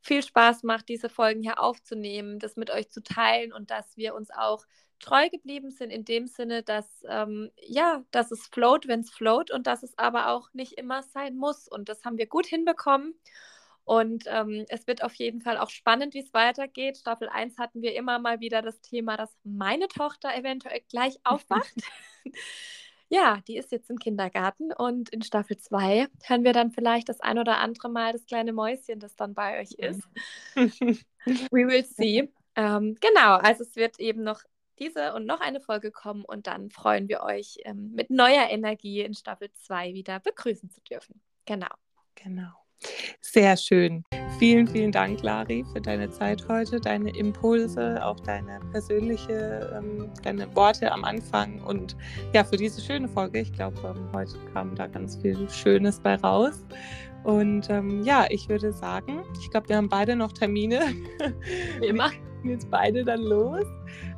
viel 0.00 0.24
Spaß 0.24 0.64
macht, 0.64 0.88
diese 0.88 1.08
Folgen 1.08 1.42
hier 1.42 1.60
aufzunehmen, 1.60 2.40
das 2.40 2.56
mit 2.56 2.70
euch 2.70 2.90
zu 2.90 3.00
teilen 3.00 3.52
und 3.52 3.70
dass 3.70 3.96
wir 3.96 4.16
uns 4.16 4.30
auch 4.30 4.66
treu 4.98 5.28
geblieben 5.28 5.70
sind 5.70 5.90
in 5.90 6.04
dem 6.04 6.26
Sinne, 6.26 6.62
dass 6.62 7.04
ähm, 7.08 7.50
ja, 7.60 8.02
dass 8.10 8.30
es 8.30 8.46
float, 8.48 8.88
wenn 8.88 9.00
es 9.00 9.10
float 9.10 9.50
und 9.50 9.66
dass 9.66 9.82
es 9.82 9.96
aber 9.98 10.28
auch 10.30 10.52
nicht 10.52 10.72
immer 10.72 11.02
sein 11.02 11.36
muss. 11.36 11.68
Und 11.68 11.88
das 11.88 12.04
haben 12.04 12.18
wir 12.18 12.26
gut 12.26 12.46
hinbekommen. 12.46 13.14
Und 13.84 14.24
ähm, 14.28 14.64
es 14.68 14.86
wird 14.86 15.02
auf 15.02 15.14
jeden 15.14 15.42
Fall 15.42 15.58
auch 15.58 15.70
spannend, 15.70 16.14
wie 16.14 16.20
es 16.20 16.32
weitergeht. 16.32 16.96
Staffel 16.96 17.28
1 17.28 17.58
hatten 17.58 17.82
wir 17.82 17.94
immer 17.94 18.18
mal 18.18 18.40
wieder 18.40 18.62
das 18.62 18.80
Thema, 18.80 19.16
dass 19.16 19.36
meine 19.44 19.88
Tochter 19.88 20.34
eventuell 20.34 20.80
gleich 20.88 21.18
aufwacht. 21.22 21.74
ja, 23.10 23.40
die 23.46 23.58
ist 23.58 23.72
jetzt 23.72 23.90
im 23.90 23.98
Kindergarten 23.98 24.72
und 24.72 25.10
in 25.10 25.22
Staffel 25.22 25.58
2 25.58 26.08
hören 26.24 26.44
wir 26.44 26.54
dann 26.54 26.72
vielleicht 26.72 27.10
das 27.10 27.20
ein 27.20 27.38
oder 27.38 27.58
andere 27.58 27.90
Mal 27.90 28.12
das 28.12 28.24
kleine 28.24 28.54
Mäuschen, 28.54 29.00
das 29.00 29.16
dann 29.16 29.34
bei 29.34 29.60
euch 29.60 29.72
ist. 29.72 30.02
We 30.56 31.66
will 31.66 31.84
see. 31.84 32.32
Ähm, 32.56 32.96
genau, 33.00 33.36
also 33.36 33.64
es 33.64 33.76
wird 33.76 34.00
eben 34.00 34.22
noch 34.22 34.40
diese 34.78 35.14
und 35.14 35.26
noch 35.26 35.40
eine 35.40 35.60
Folge 35.60 35.90
kommen 35.90 36.24
und 36.24 36.46
dann 36.46 36.70
freuen 36.70 37.08
wir 37.08 37.22
euch 37.22 37.58
ähm, 37.64 37.92
mit 37.94 38.10
neuer 38.10 38.48
Energie 38.48 39.02
in 39.02 39.14
Staffel 39.14 39.52
2 39.52 39.92
wieder 39.92 40.20
begrüßen 40.20 40.70
zu 40.70 40.80
dürfen. 40.80 41.20
Genau. 41.44 41.68
Genau. 42.14 42.63
Sehr 43.20 43.56
schön. 43.56 44.04
Vielen, 44.38 44.66
vielen 44.66 44.92
Dank, 44.92 45.22
Lari, 45.22 45.64
für 45.72 45.80
deine 45.80 46.10
Zeit 46.10 46.46
heute, 46.48 46.80
deine 46.80 47.16
Impulse, 47.16 48.04
auch 48.04 48.18
deine 48.20 48.60
persönliche, 48.72 49.72
ähm, 49.76 50.10
deine 50.22 50.54
Worte 50.54 50.90
am 50.90 51.04
Anfang 51.04 51.60
und 51.62 51.96
ja, 52.32 52.44
für 52.44 52.56
diese 52.56 52.80
schöne 52.80 53.08
Folge. 53.08 53.40
Ich 53.40 53.52
glaube, 53.52 53.76
ähm, 53.84 54.08
heute 54.14 54.38
kam 54.52 54.74
da 54.74 54.86
ganz 54.86 55.16
viel 55.16 55.48
Schönes 55.48 56.00
bei 56.00 56.16
raus. 56.16 56.64
Und 57.22 57.70
ähm, 57.70 58.02
ja, 58.02 58.26
ich 58.28 58.48
würde 58.48 58.72
sagen, 58.72 59.22
ich 59.40 59.50
glaube, 59.50 59.68
wir 59.68 59.76
haben 59.76 59.88
beide 59.88 60.14
noch 60.14 60.32
Termine. 60.32 60.80
Wir 61.80 61.94
jetzt 62.44 62.70
beide 62.70 63.04
dann 63.04 63.22
los. 63.22 63.64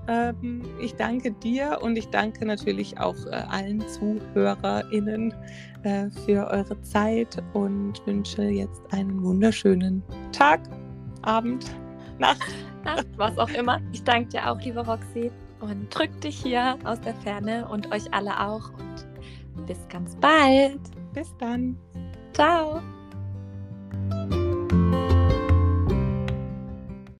Ähm, 0.09 0.63
ich 0.81 0.95
danke 0.95 1.33
dir 1.33 1.79
und 1.83 1.97
ich 1.97 2.09
danke 2.09 2.47
natürlich 2.47 2.99
auch 2.99 3.17
äh, 3.27 3.43
allen 3.49 3.81
ZuhörerInnen 3.89 5.35
äh, 5.83 6.11
für 6.25 6.47
eure 6.49 6.81
Zeit 6.83 7.43
und 7.53 7.95
wünsche 8.07 8.43
jetzt 8.43 8.83
einen 8.93 9.23
wunderschönen 9.23 10.03
Tag, 10.33 10.61
Abend, 11.23 11.67
Nacht. 12.19 12.55
Nacht, 12.85 13.07
was 13.17 13.37
auch 13.37 13.51
immer. 13.51 13.81
Ich 13.93 14.05
danke 14.05 14.29
dir 14.31 14.51
auch, 14.51 14.61
liebe 14.61 14.87
Roxy, 14.87 15.31
und 15.61 15.89
drück 15.91 16.21
dich 16.21 16.37
hier 16.37 16.79
aus 16.85 17.01
der 17.01 17.15
Ferne 17.15 17.67
und 17.69 17.93
euch 17.93 18.13
alle 18.15 18.39
auch. 18.41 18.71
Und 19.57 19.67
bis 19.67 19.79
ganz 19.89 20.15
bald. 20.17 20.81
Bis 21.13 21.35
dann. 21.39 21.77
Ciao. 22.33 22.81